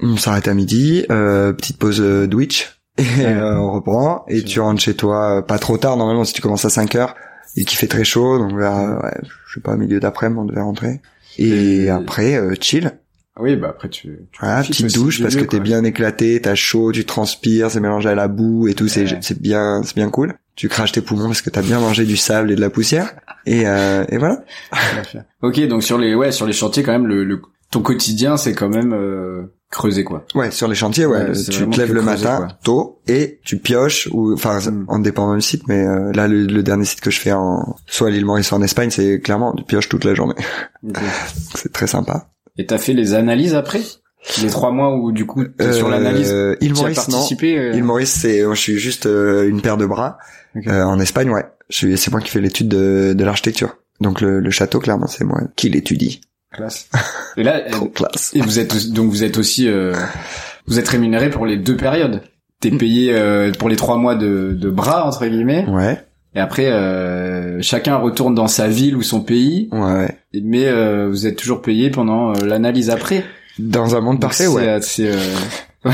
[0.00, 4.60] On s'arrête à midi, euh, petite pause euh, Twitch, et euh, on reprend, et tu
[4.60, 7.14] rentres chez toi euh, pas trop tard, normalement si tu commences à 5 heures,
[7.56, 9.14] et qu'il fait très chaud, donc vers, euh, ouais,
[9.46, 11.00] je sais pas, milieu d'après-midi on devait rentrer.
[11.38, 12.92] Et, Et- après, euh, chill,
[13.36, 14.18] Ah Oui, bah après tu...
[14.32, 18.10] tu voilà, petite douche parce que t'es bien éclaté, t'as chaud, tu transpires, c'est mélangé
[18.10, 19.18] à la boue et tout, c'est Ouais.
[19.22, 20.34] c'est bien, c'est bien cool.
[20.54, 23.14] Tu craches tes poumons parce que t'as bien mangé du sable et de la poussière,
[23.46, 24.44] et, euh, et voilà.
[25.42, 27.40] Ok, donc sur les ouais sur les chantiers quand même le, le
[27.70, 30.24] ton quotidien c'est quand même euh, creuser quoi.
[30.36, 32.48] Ouais, sur les chantiers, ouais, Ouais, tu te lèves le creuser, matin quoi.
[32.62, 34.84] tôt et tu pioches ou enfin Mm.
[34.86, 37.74] en dépendant du site, mais euh, là le, le dernier site que je fais en
[37.86, 40.36] soit à l'île Maurice soit en Espagne, c'est clairement tu pioches toute la journée.
[41.54, 42.28] c'est très sympa.
[42.58, 43.80] Et t'as fait les analyses après?
[44.40, 45.42] Les trois mois où du coup
[45.72, 46.28] sur Euh, l'analyse.
[46.60, 47.14] île Tu as Maurice non.
[47.16, 47.58] participé.
[47.58, 50.18] euh, Île Maurice c'est moi, je suis juste euh, une paire de bras.
[50.54, 50.66] Ok.
[50.68, 51.44] Euh, en Espagne, ouais.
[51.70, 53.78] Je suis c'est moi qui fais l'étude de, de l'architecture.
[54.00, 56.20] Donc le, le château clairement c'est moi qui l'étudie.
[56.52, 56.88] Classe.
[57.36, 58.32] Et là, Trop euh, classe.
[58.34, 59.94] et vous êtes donc vous êtes aussi euh,
[60.66, 62.22] vous êtes rémunéré pour les deux périodes.
[62.60, 65.98] T'es payé euh, pour les trois mois de, de bras entre guillemets, Ouais.
[66.34, 70.16] et après euh, chacun retourne dans sa ville ou son pays, Ouais.
[70.34, 73.24] mais euh, vous êtes toujours payé pendant euh, l'analyse après.
[73.58, 74.78] Dans un monde parfait, ouais.
[74.82, 75.34] C'est euh,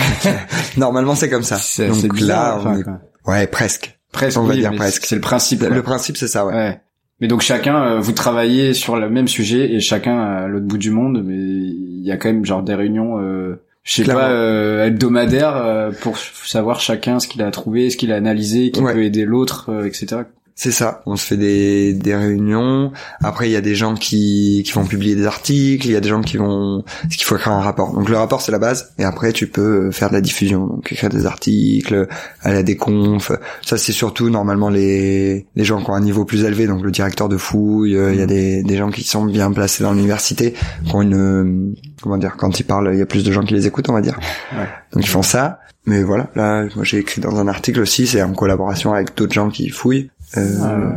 [0.76, 1.56] Normalement c'est comme ça.
[1.56, 2.82] c'est Donc bizarre, là, enfin,
[3.26, 3.38] on est...
[3.40, 3.98] ouais, presque.
[4.12, 5.04] presque on va oui, dire presque.
[5.06, 5.62] C'est le principe.
[5.62, 6.52] Le principe c'est ça, ouais.
[6.52, 6.80] Ouais.
[7.20, 10.78] Mais donc chacun, euh, vous travaillez sur le même sujet et chacun à l'autre bout
[10.78, 14.22] du monde, mais il y a quand même genre des réunions, euh, je sais Clairement.
[14.22, 18.70] pas, euh, hebdomadaires euh, pour savoir chacun ce qu'il a trouvé, ce qu'il a analysé,
[18.70, 18.92] qui Ouais.
[18.94, 20.22] peut aider l'autre, euh, etc.
[20.60, 21.02] C'est ça.
[21.06, 22.90] On se fait des, des réunions.
[23.20, 25.86] Après, il y a des gens qui, qui vont publier des articles.
[25.86, 26.82] Il y a des gens qui vont.
[27.08, 27.94] Ce qu'il faut écrire un rapport.
[27.94, 28.92] Donc le rapport c'est la base.
[28.98, 30.66] Et après, tu peux faire de la diffusion.
[30.66, 32.08] Donc écrire des articles,
[32.42, 33.30] aller à des confs.
[33.62, 36.66] Ça c'est surtout normalement les les gens qui ont un niveau plus élevé.
[36.66, 37.94] Donc le directeur de fouille.
[37.96, 40.54] euh, Il y a des des gens qui sont bien placés dans l'université,
[40.84, 43.44] qui ont une euh, comment dire quand ils parlent, il y a plus de gens
[43.44, 44.18] qui les écoutent, on va dire.
[44.52, 44.66] Ouais.
[44.92, 45.60] Donc ils font ça.
[45.86, 49.32] Mais voilà, là, moi j'ai écrit dans un article aussi, c'est en collaboration avec d'autres
[49.32, 50.10] gens qui fouillent.
[50.36, 50.90] Euh,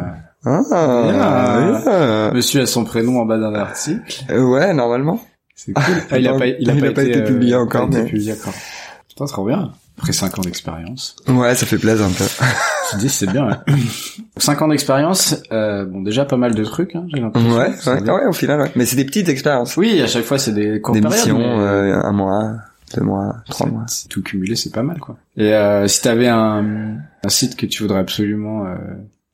[0.43, 1.71] Ah, ah,
[2.31, 2.31] bien.
[2.33, 4.23] Monsieur a son prénom en bas d'un article.
[4.31, 5.21] Euh, ouais, normalement.
[5.55, 5.83] C'est cool.
[6.09, 7.87] Ah, il a pas, il a Il pas, a pas été euh, publié pas encore,
[7.87, 8.53] été mais- publié encore.
[9.07, 9.71] Putain, trop bien.
[9.99, 11.15] Après 5 ans d'expérience.
[11.27, 12.23] Ouais, ça fait plaisir un peu.
[12.89, 13.47] Tu dis, c'est bien.
[13.67, 13.75] Ouais.
[14.37, 17.51] 5 ans d'expérience, euh, bon, déjà pas mal de trucs, hein, j'ai l'impression.
[17.51, 18.71] Ouais, ouais, ouais, au final, ouais.
[18.75, 19.77] Mais c'est des petites expériences.
[19.77, 22.53] Oui, à chaque fois, c'est des courtes Des missions, mais- euh, un mois,
[22.97, 23.83] deux mois, trois C'est- mois.
[23.87, 25.17] c'est tout cumulé, c'est pas mal, quoi.
[25.37, 28.75] Et euh, si t'avais un, un site que tu voudrais absolument euh,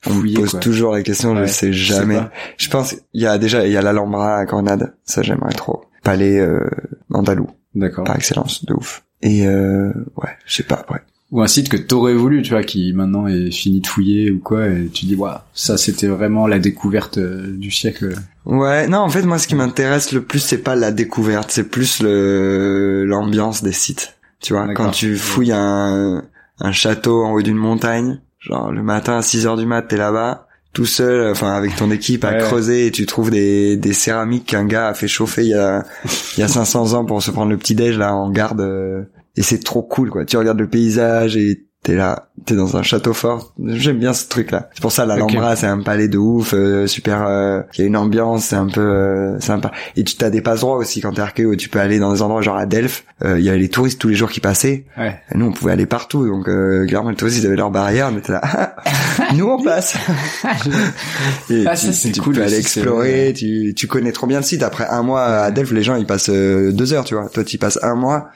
[0.06, 0.60] On me pose quoi.
[0.60, 2.20] toujours la question, Ouais, je sais jamais.
[2.58, 4.94] Je pense, il y a déjà, il y a l'Alhambra à Grenade.
[5.04, 5.86] Ça, j'aimerais trop.
[6.04, 6.70] Palais, euh,
[7.12, 8.04] andalou, D'accord.
[8.06, 9.04] par excellence, de ouf.
[9.22, 11.00] Et, euh, ouais, je sais pas, ouais.
[11.32, 14.40] Ou un site que t'aurais voulu, tu vois, qui maintenant est fini de fouiller ou
[14.40, 18.14] quoi, et tu dis, waouh, ça c'était vraiment la découverte euh, du siècle.
[18.46, 21.68] Ouais, non, en fait, moi, ce qui m'intéresse le plus, c'est pas la découverte, c'est
[21.68, 24.16] plus le l'ambiance des sites.
[24.40, 26.24] Tu vois, quand tu fouilles un,
[26.60, 29.98] un château en haut d'une montagne, genre le matin à 6 heures du mat, t'es
[29.98, 32.38] là-bas, tout seul, enfin avec ton équipe à Ouais.
[32.40, 35.84] creuser et tu trouves des, des céramiques qu'un gars a fait chauffer il y a,
[36.38, 38.62] il y a 500 ans pour se prendre le petit déj là en garde.
[38.62, 39.04] euh,
[39.36, 40.26] et c'est trop cool quoi.
[40.26, 43.54] Tu regardes le paysage et t'es là, t'es dans un château fort.
[43.66, 44.70] J'aime bien ce truc là.
[44.74, 47.26] C'est pour ça l'Alhambra c'est un palais de ouf, euh, super.
[47.28, 49.72] euh, Il y a une ambiance, c'est un peu euh, sympa.
[49.96, 51.56] Et tu t'as des passe droits aussi quand t'es archéo.
[51.56, 53.06] Tu peux aller dans des endroits genre à Delphes.
[53.24, 54.86] euh, Il y avait les touristes tous les jours qui passaient.
[54.98, 55.20] Ouais.
[55.34, 56.28] Et nous on pouvait aller partout.
[56.28, 58.10] Donc euh, clairement les touristes ils avaient leur barrière.
[58.14, 58.76] On était là.
[59.36, 59.96] nous on passe.
[61.50, 63.34] Et Ah, tu, ça, tu cool peux aller explorer.
[63.36, 64.64] Tu tu connais trop bien le site.
[64.64, 67.04] Après un mois à Delphes les gens ils passent deux heures.
[67.06, 67.30] Tu vois.
[67.30, 68.30] Toi tu y passes un mois.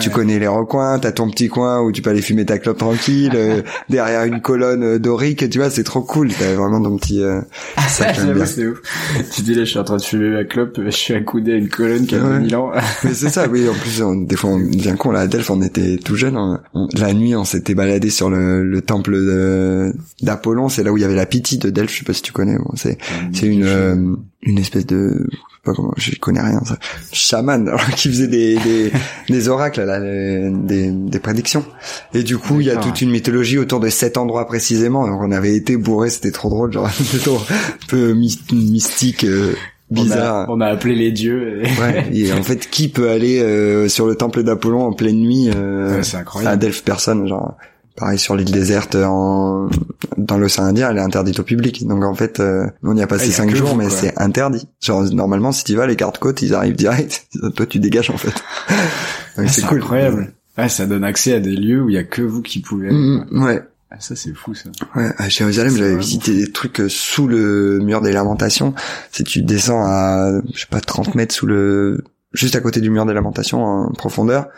[0.00, 2.82] Tu connais les recoins, t'as ton petit coin où tu peux aller fumer ta clope
[2.92, 6.30] tranquille, euh, derrière une colonne euh, dorique, tu vois, c'est trop cool.
[6.38, 7.22] T'as vraiment ton petit...
[7.22, 7.40] Euh,
[7.88, 8.46] ça, J'avoue, bien.
[8.46, 8.78] c'est ouf.
[9.34, 11.56] Tu dis là, je suis en train de fumer la clope, je suis accoudé à
[11.56, 12.34] une colonne qui a Ouais.
[12.38, 12.70] 2000 ans.
[13.04, 13.68] Mais c'est ça, oui.
[13.68, 15.10] En plus, on- des fois, on devient con.
[15.12, 16.36] Là, à Delphes, on était tout jeune.
[16.36, 19.16] on- on- la nuit, on s'était baladé sur le, le temple
[20.22, 20.68] d'Apollon.
[20.68, 21.92] C'est là où il y avait la Pythie de Delphes.
[21.92, 22.56] Je sais pas si tu connais.
[22.58, 22.98] Bon, c'est
[23.32, 26.78] c'est une euh, une espèce de je sais pas comment je connais rien ça.
[27.12, 28.92] Chaman alors, qui faisait des des,
[29.28, 31.64] des oracles là, les- des des prédictions.
[32.14, 35.06] Et du coup il y a toute une mythologie autour de cet endroit précisément.
[35.08, 36.88] Donc on avait été bourré c'était trop drôle genre
[37.24, 39.54] trop un peu my- mystique euh,
[39.90, 41.62] bizarre On a, on a appelé les dieux.
[41.64, 41.80] Et...
[41.80, 45.50] ouais et en fait qui peut aller euh, sur le temple d'Apollon en pleine nuit
[45.54, 46.58] euh, Ouais, c'est à incroyable.
[46.60, 47.56] Delphes personne genre
[47.98, 49.68] pareil sur l'île déserte en
[50.16, 53.06] dans l'océan Indien elle est interdite au public donc en fait euh, on y a
[53.06, 55.86] passé Ah, y a cinq jours vous, mais c'est interdit genre normalement si tu vas
[55.86, 57.26] les gardes-côtes ils arrivent direct
[57.56, 58.34] toi tu dégages en fait
[59.36, 60.32] Ah, c'est cool incroyable.
[60.56, 62.88] Ouais, ça donne accès à des lieux où il y a que vous qui pouvez.
[62.88, 63.38] aller, Mm, quoi.
[63.38, 64.70] mm, ouais Ah, ça c'est fou ça.
[64.96, 68.74] Ouais, à Jérusalem, j'avais visité des trucs euh, sous le mur des lamentations.
[69.12, 72.02] Si tu descends à, je sais pas, 30 mètres sous le,
[72.32, 74.48] juste à côté du mur des lamentations en profondeur,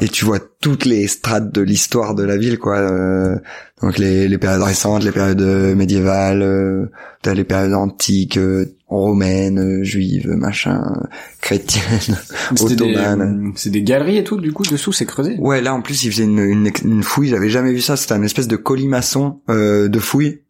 [0.00, 2.78] et tu vois toutes les strates de l'histoire de la ville, quoi.
[2.78, 3.36] euh,
[3.82, 6.90] donc les, les périodes récentes, les périodes euh, médiévales, euh,
[7.22, 11.06] t'as les périodes antiques, euh, romaines, euh, juives, machin, euh,
[11.40, 12.16] chrétiennes.
[12.56, 13.48] C'était des, Ottomane.
[13.48, 15.36] euh, c'est des galeries et tout, du coup, dessous, c'est creusé?
[15.38, 18.14] Ouais, là en plus il faisait une, une, une fouille, j'avais jamais vu ça, c'était
[18.14, 20.40] un espèce de colimaçon euh, de fouille.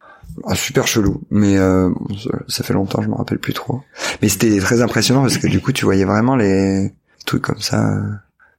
[0.47, 1.91] Ah, super chelou, mais euh,
[2.49, 3.82] ça, fait longtemps, je me rappelle plus trop.
[4.20, 6.93] Mais c'était très impressionnant parce que du coup tu voyais vraiment les
[7.26, 7.82] trucs comme ça.
[7.97, 8.01] euh,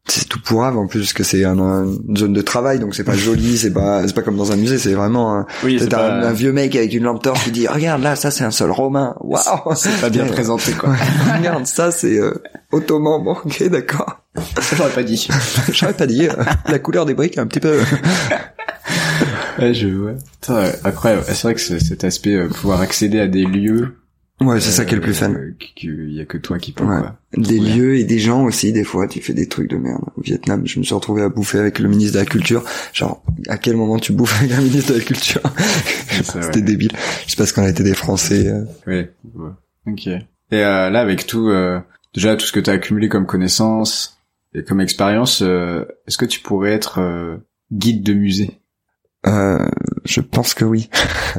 [0.08, 1.56] C'est tout pourrave en plus parce que c'est un-
[2.08, 4.56] une zone de travail, donc c'est pas joli, c'est pas c'est pas comme dans un
[4.56, 7.52] musée, c'est vraiment un, Oui, c'est pas, un vieux mec avec une lampe torche qui
[7.52, 10.94] dit regarde là ça c'est un sol romain, waouh, c'est pas bien présenté, quoi.
[11.38, 12.34] regarde ça c'est euh,
[12.72, 14.20] ottoman, bon ok d'accord.
[14.62, 15.28] Ça, j'aurais pas dit.
[15.72, 16.28] J'aurais pas dit.
[16.28, 16.34] euh,
[16.68, 17.80] la couleur des briques est un petit peu.
[19.60, 20.16] Ouais, je, ouais.
[20.42, 21.24] Putain, incroyable.
[21.28, 23.96] C'est vrai que cet aspect, euh, pouvoir accéder à des lieux.
[24.42, 25.32] Ouais, c'est ça qui est le plus fun.
[25.34, 27.00] euh, qu'il y a que toi qui peux, Ouais.
[27.00, 27.18] quoi.
[27.38, 27.70] Des Ouais.
[27.70, 30.02] lieux et des gens aussi, des fois, tu fais des trucs de merde.
[30.18, 32.64] Au Vietnam, je me suis retrouvé à bouffer avec le ministre de la Culture.
[32.94, 35.42] Genre, à quel moment tu bouffes avec un ministre de la Culture
[36.36, 36.42] ouais.
[36.42, 36.92] C'était débile.
[37.28, 38.48] C'est parce qu'on a été des Français.
[38.48, 38.66] euh.
[38.88, 39.12] Ouais.
[39.36, 39.52] ouais.
[39.88, 40.08] Ok.
[40.08, 40.20] Et
[40.52, 41.80] euh, là, avec tout, euh,
[42.14, 44.20] déjà tout ce que tu as accumulé comme connaissances
[44.54, 47.38] et comme expérience, euh, est-ce que tu pourrais être euh,
[47.72, 48.60] guide de musée?
[49.28, 49.58] Euh,
[50.06, 50.90] je pense que oui.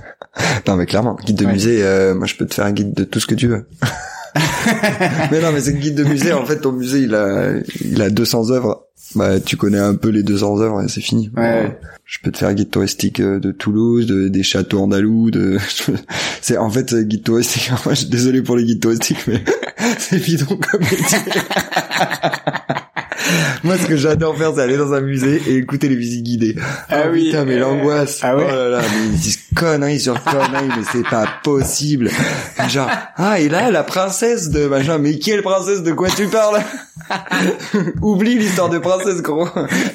[0.66, 1.52] non, mais clairement, guide de Ouais.
[1.52, 3.66] musée, euh, moi je peux te faire un guide de tout ce que tu veux.
[5.30, 6.32] mais non, mais c'est guide de musée.
[6.32, 8.82] En fait, ton musée, il a, il a 200 œuvres.
[9.14, 11.30] Bah, tu connais un peu les 200 œuvres et c'est fini.
[11.36, 11.78] Ouais.
[12.04, 15.58] Je peux te faire guide touristique euh, de Toulouse, de, des châteaux andalous, de,
[16.42, 17.70] c'est, en fait, guide touristique.
[17.84, 19.42] Moi, je suis désolé pour les guides touristiques, mais
[19.98, 21.18] c'est bidon comme métier.
[23.64, 26.56] Moi, ce que j'adore faire, c'est aller dans un musée et écouter les visites guidées.
[26.88, 27.26] Ah Oh, oui.
[27.26, 28.20] Putain, mais l'angoisse.
[28.22, 28.46] Ah ouais.
[28.48, 32.10] Oh là là, mais ils disent conneries sur conneries, mais c'est pas possible.
[32.68, 35.82] Genre, ah, et là, la princesse de machin, mais quelle princesse?
[35.82, 36.60] De quoi tu parles?
[38.02, 39.48] Oublie l'histoire de princesse, gros.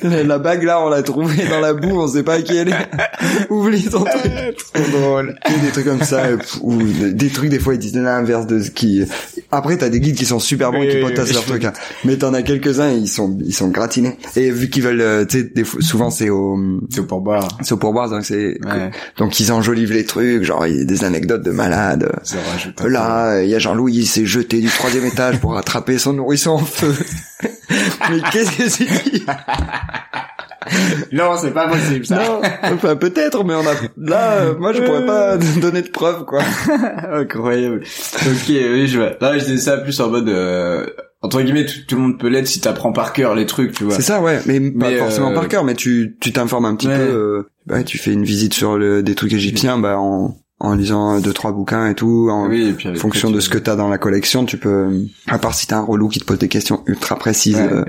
[0.04, 2.70] La, la bague là, on l'a trouvée dans la boue, on sait pas qui elle
[2.70, 2.90] est.
[3.50, 4.32] Oublie ton truc.
[4.74, 5.36] Trop drôle.
[5.50, 8.62] Et des trucs comme ça, euh, ou des trucs, des fois, ils disent l'inverse de
[8.62, 9.04] ce qui,
[9.52, 11.66] après, t'as des guides qui sont super bons, Oui, qui oui, potassent oui, leurs trucs,
[11.66, 11.74] hein.
[12.06, 14.18] Mais t'en as quelques-uns, ils sont, ils sont gratinés.
[14.36, 16.58] Et vu qu'ils veulent, euh, tu sais, souvent c'est au,
[16.90, 17.48] C'est pour boire.
[17.62, 18.92] c'est au pourboire, donc c'est, Ouais.
[19.18, 22.12] donc ils enjolivent les trucs, genre il y a des anecdotes de malades.
[22.86, 26.52] Là, il y a Jean-Louis, il s'est jeté du troisième étage pour attraper son nourrisson
[26.52, 26.94] en feu.
[28.10, 29.26] Mais qu'est-ce que c'est dit
[31.12, 32.18] Non, c'est pas possible ça.
[32.24, 36.26] Non, enfin peut-être, mais on a là, euh, moi je pourrais pas donner de preuves
[36.26, 36.42] quoi.
[37.14, 37.82] Incroyable.
[37.84, 39.12] ok, oui, je vois.
[39.20, 40.86] Là, je disais ça plus en mode, euh,
[41.22, 43.84] entre guillemets, tout, tout le monde peut l'être si t'apprends par cœur les trucs, tu
[43.84, 43.96] vois.
[43.96, 46.88] C'est ça, ouais, mais, pas forcément euh, par cœur, mais tu tu t'informes un petit
[46.88, 46.98] Ouais.
[46.98, 47.04] peu.
[47.04, 51.20] euh, ouais, tu fais une visite sur le, des trucs égyptiens, bah en en lisant
[51.20, 53.76] deux trois bouquins et tout, en Oui, et puis fonction de tu- ce que t'as
[53.76, 54.90] dans la collection, tu peux,
[55.28, 57.84] à part si t'as un relou qui te pose des questions ultra précises, Ouais, euh.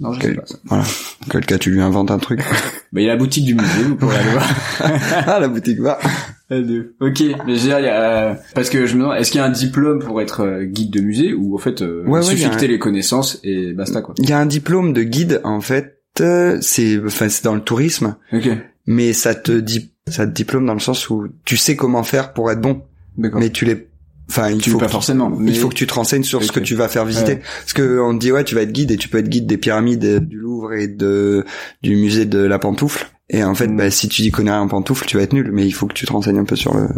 [0.00, 0.56] Non, je sais pas ça.
[0.64, 0.84] voilà.
[1.30, 2.40] Quel cas tu lui inventes un truc.
[2.92, 4.48] Bah, il y a la boutique du musée, vous pourrez aller voir.
[5.26, 5.98] ah la boutique va.
[6.50, 9.40] Ok, mais je veux dire, il y a, parce que je me demande, est-ce qu'il
[9.40, 12.20] y a un diplôme pour être euh, guide de musée ou en fait, euh, Ouais,
[12.20, 14.14] il suffit que un- les connaissances et basta quoi.
[14.18, 17.62] Il y a un diplôme de guide en fait, euh, c'est enfin c'est dans le
[17.62, 18.48] tourisme, Ok,
[18.86, 22.32] mais ça te dit ça te diplôme dans le sens où tu sais comment faire
[22.32, 22.82] pour être bon,
[23.16, 23.88] mais tu les
[24.30, 25.30] enfin il tu faut pas que- forcément.
[25.30, 25.50] Mais...
[25.52, 27.32] Il faut que tu te renseignes sur ce que tu vas faire visiter.
[27.34, 27.42] Ouais.
[27.60, 29.46] Parce que on te dit ouais, tu vas être guide et tu peux être guide
[29.46, 31.44] des pyramides euh, du Louvre et de
[31.82, 33.06] du musée de la pantoufle.
[33.30, 33.76] Et en fait, Mm.
[33.76, 35.50] bah, si tu y connais rien en pantoufle, tu vas être nul.
[35.52, 36.88] Mais il faut que tu te renseignes un peu sur le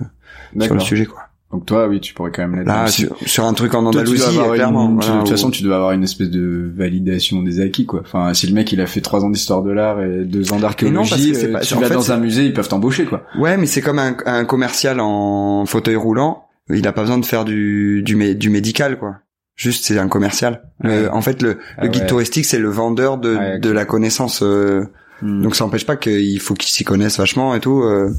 [0.64, 1.20] sur le sujet quoi.
[1.52, 2.66] Donc toi, oui, tu pourrais quand même l'être.
[2.66, 4.88] Là, si- sur, sur un truc en Toi, Andalousie, avoir clairement.
[4.90, 7.86] une- tu- voilà, de toute façon, tu dois avoir une espèce de validation des acquis,
[7.86, 8.00] quoi.
[8.04, 10.58] Enfin, si le mec il a fait trois ans d'histoire de l'art et deux ans
[10.58, 13.22] d'archéologie, euh, pas- tu en vas fait, dans un musée, ils peuvent t'embaucher, quoi.
[13.38, 16.42] Ouais, mais c'est comme un, un commercial en fauteuil roulant.
[16.68, 19.14] Il a pas besoin de faire du du, mé- du médical quoi.
[19.54, 20.62] Juste c'est un commercial.
[20.82, 21.06] Ouais.
[21.08, 22.06] en fait, le, Ah le guide ouais.
[22.08, 24.42] touristique c'est le vendeur de Ouais, de la connaissance.
[24.42, 24.82] euh,
[25.22, 25.42] Hmm.
[25.42, 27.80] Donc ça n'empêche pas qu'il faut qu'ils s'y connaissent vachement et tout.
[27.84, 28.10] euh,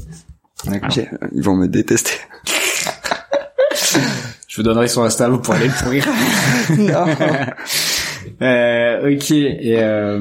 [1.32, 2.12] ils vont me détester.
[4.46, 6.06] Je vous donnerai son Insta, vous pourrez aller le pourrir.
[6.78, 7.06] non.
[8.42, 9.30] euh, ok.
[9.30, 10.20] Et euh,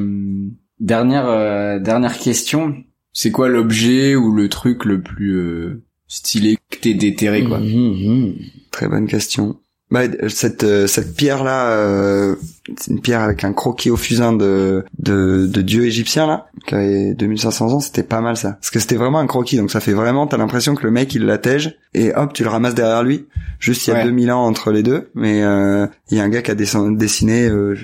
[0.79, 2.75] dernière euh, dernière question,
[3.13, 7.59] c'est quoi l'objet ou le truc le plus euh, stylé que t'aies déterré, quoi?
[7.59, 8.35] Mhm.
[8.71, 9.59] Très bonne question.
[9.89, 12.35] Bah, cette euh, cette pierre là,
[12.77, 16.75] c'est une pierre avec un croquis au fusain de de, de dieu égyptien là, qui
[16.75, 18.53] avait 2500 ans, c'était pas mal ça.
[18.53, 21.15] Parce que c'était vraiment un croquis, donc ça fait vraiment, t'as l'impression que le mec
[21.15, 23.27] il l'attège et hop tu le ramasses derrière lui.
[23.59, 24.03] Juste il y a Ouais.
[24.03, 26.91] 2000 ans entre les deux, mais euh, il y a un gars qui a dessin-
[26.95, 27.75] dessiné euh,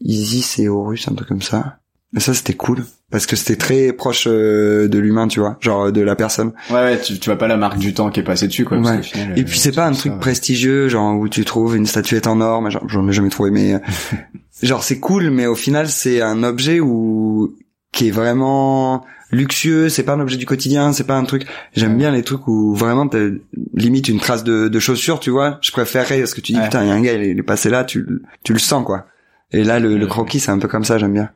[0.00, 1.78] Isis et Horus, un truc comme ça.
[2.14, 5.90] Et ça c'était cool parce que c'était très proche euh, de l'humain, tu vois, genre
[5.92, 6.52] de la personne.
[6.70, 8.78] Ouais, ouais, tu, tu vois pas la marque du temps qui est passée dessus, quoi.
[8.78, 9.02] Ouais.
[9.02, 11.86] final, Et euh, puis c'est pas un truc ça, prestigieux, genre où tu trouves une
[11.86, 13.78] statuette en or, mais genre, j'en ai jamais trouvé, mais euh,
[14.62, 17.54] genre c'est cool, mais au final c'est un objet où
[17.92, 21.46] qui est vraiment luxueux, c'est pas un objet du quotidien, c'est pas un truc.
[21.74, 21.96] J'aime Ouais.
[21.98, 23.26] bien les trucs où vraiment t'as
[23.74, 25.58] limite une trace de, de chaussure, tu vois.
[25.62, 26.64] Je préférerais parce que tu dis Ouais.
[26.64, 28.52] putain, il y a un gars, il est, il est passé là, tu le- tu
[28.52, 29.06] le sens quoi.
[29.52, 31.30] Et là le, le croquis c'est un peu comme ça, j'aime bien,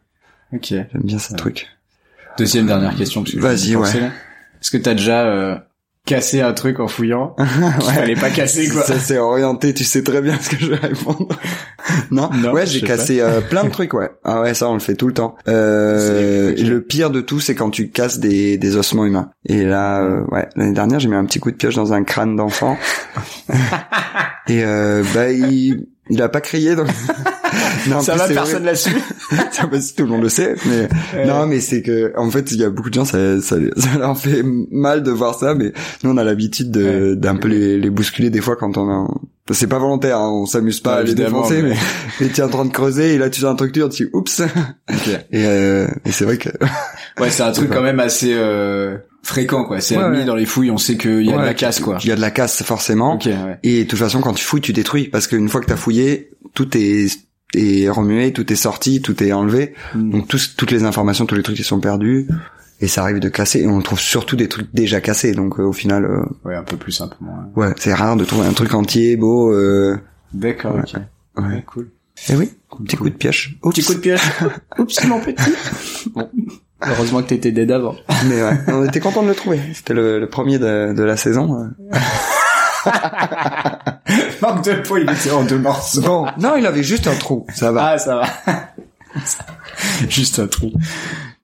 [0.53, 0.66] Ok.
[0.68, 1.38] j'aime bien ce Ouais.
[1.38, 1.68] truc.
[2.38, 3.22] Deuxième dernière question.
[3.24, 3.88] que Vas-y, ouais.
[3.88, 5.57] Est-ce que t'as déjà euh,
[6.07, 7.34] cassé un truc en fouillant
[7.80, 10.66] qu'il fallait pas casser, quoi Ça s'est orienté, tu sais très bien ce que je
[10.66, 11.28] vais répondre.
[12.11, 14.11] non, Non, ouais, j'ai cassé euh, plein de trucs, ouais.
[14.24, 15.34] Ah ouais, ça on le fait tout le temps.
[15.48, 16.55] Euh.
[16.57, 19.30] Le pire de tout, c'est quand tu casses des, des ossements humains.
[19.46, 22.05] Et là, euh, ouais, l'année dernière, j'ai mis un petit coup de pioche dans un
[22.05, 22.76] crâne d'enfant.
[24.48, 26.88] Et euh, bah il, il a pas crié donc.
[27.88, 28.66] non, Ça plus, va, personne vrai.
[28.66, 28.96] là-dessus.
[29.52, 32.58] Ça va, tout le monde le sait, mais non, mais c'est que en fait, il
[32.58, 35.72] y a beaucoup de gens, ça, ça, ça leur fait mal de voir ça, mais
[36.04, 37.16] nous on a l'habitude Ouais.
[37.16, 39.08] d'un peu les, les bousculer des fois quand on a.
[39.53, 41.76] C'est pas volontaire, hein, on s'amuse pas à les défoncer, mais-
[42.20, 44.05] mais, tu es en train de creuser et là tu fais un truc dur, tu
[44.05, 44.40] dis oups.
[44.90, 45.09] Ok.
[45.32, 46.48] Et, euh, et c'est vrai que
[47.20, 49.80] Ouais, c'est un truc quand même assez euh, fréquent, quoi.
[49.80, 50.24] C'est Ouais, admis ouais.
[50.24, 51.98] dans les fouilles, on sait qu'il y a de la casse, quoi.
[52.03, 53.14] il y a de la casse forcément.
[53.14, 53.59] Ok, ouais.
[53.62, 56.30] Et de toute façon, quand tu fouilles, tu détruis parce qu'une fois que t'as fouillé,
[56.55, 57.07] tout est
[57.55, 59.74] est remué, tout est sorti, tout est enlevé.
[59.96, 60.11] Mm.
[60.12, 62.28] Donc tous, toutes les informations, tous les trucs qui sont perdus,
[62.81, 63.61] et ça arrive de casser.
[63.61, 65.33] Et on trouve surtout des trucs déjà cassés.
[65.33, 67.45] Donc euh, au final, euh, Ouais, un peu plus simplement.
[67.57, 69.99] ouais, c'est rare de trouver un truc entier, beau, euh,
[70.33, 70.95] D'accord, ok.
[71.37, 71.64] Ouais.
[71.66, 71.91] cool.
[72.28, 72.51] Et oui,
[72.87, 73.57] petit coup de pioche.
[73.62, 74.20] Petit coup de pioche.
[74.78, 75.53] Oups, mon petit.
[76.14, 76.28] Bon.
[76.83, 77.95] Heureusement que t'étais dead avant.
[78.26, 79.61] Mais ouais, on était content de le trouver.
[79.74, 81.70] C'était le, le premier de, de la saison.
[84.43, 86.01] Manque de peau, il était en deux morceaux.
[86.01, 87.47] Bon, non, il avait juste un trou.
[87.55, 87.91] Ça va.
[87.93, 88.26] Ah, ça va.
[90.09, 90.72] Juste un trou.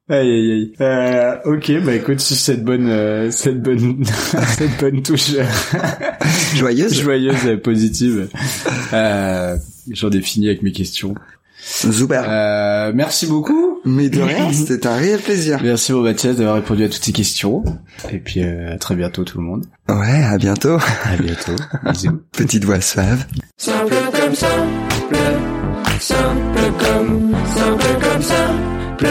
[0.08, 0.72] Aïe aïe aïe.
[0.80, 4.04] Euh, ok, bah écoute, sur cette bonne, euh, cette bonne,
[4.56, 5.44] cette bonne touche euh,
[6.54, 7.00] Joyeuse.
[7.00, 8.28] joyeuse et positive,
[8.92, 9.56] euh,
[9.90, 11.14] j'en ai fini avec mes questions.
[11.90, 12.22] Zuber.
[12.28, 13.80] Euh, merci beaucoup.
[13.84, 15.58] Mais de rien, c'était un réel plaisir.
[15.62, 17.64] Merci mon Mathias d'avoir répondu à toutes ces questions.
[18.12, 19.64] Et puis euh, à très bientôt tout le monde.
[19.88, 20.76] Ouais, à bientôt.
[21.04, 21.56] À bientôt.
[21.90, 22.20] Bisous.
[22.32, 23.26] Petite voix suave.
[23.56, 25.16] Simple comme simple,
[25.98, 29.06] simple comme, simple comme simple,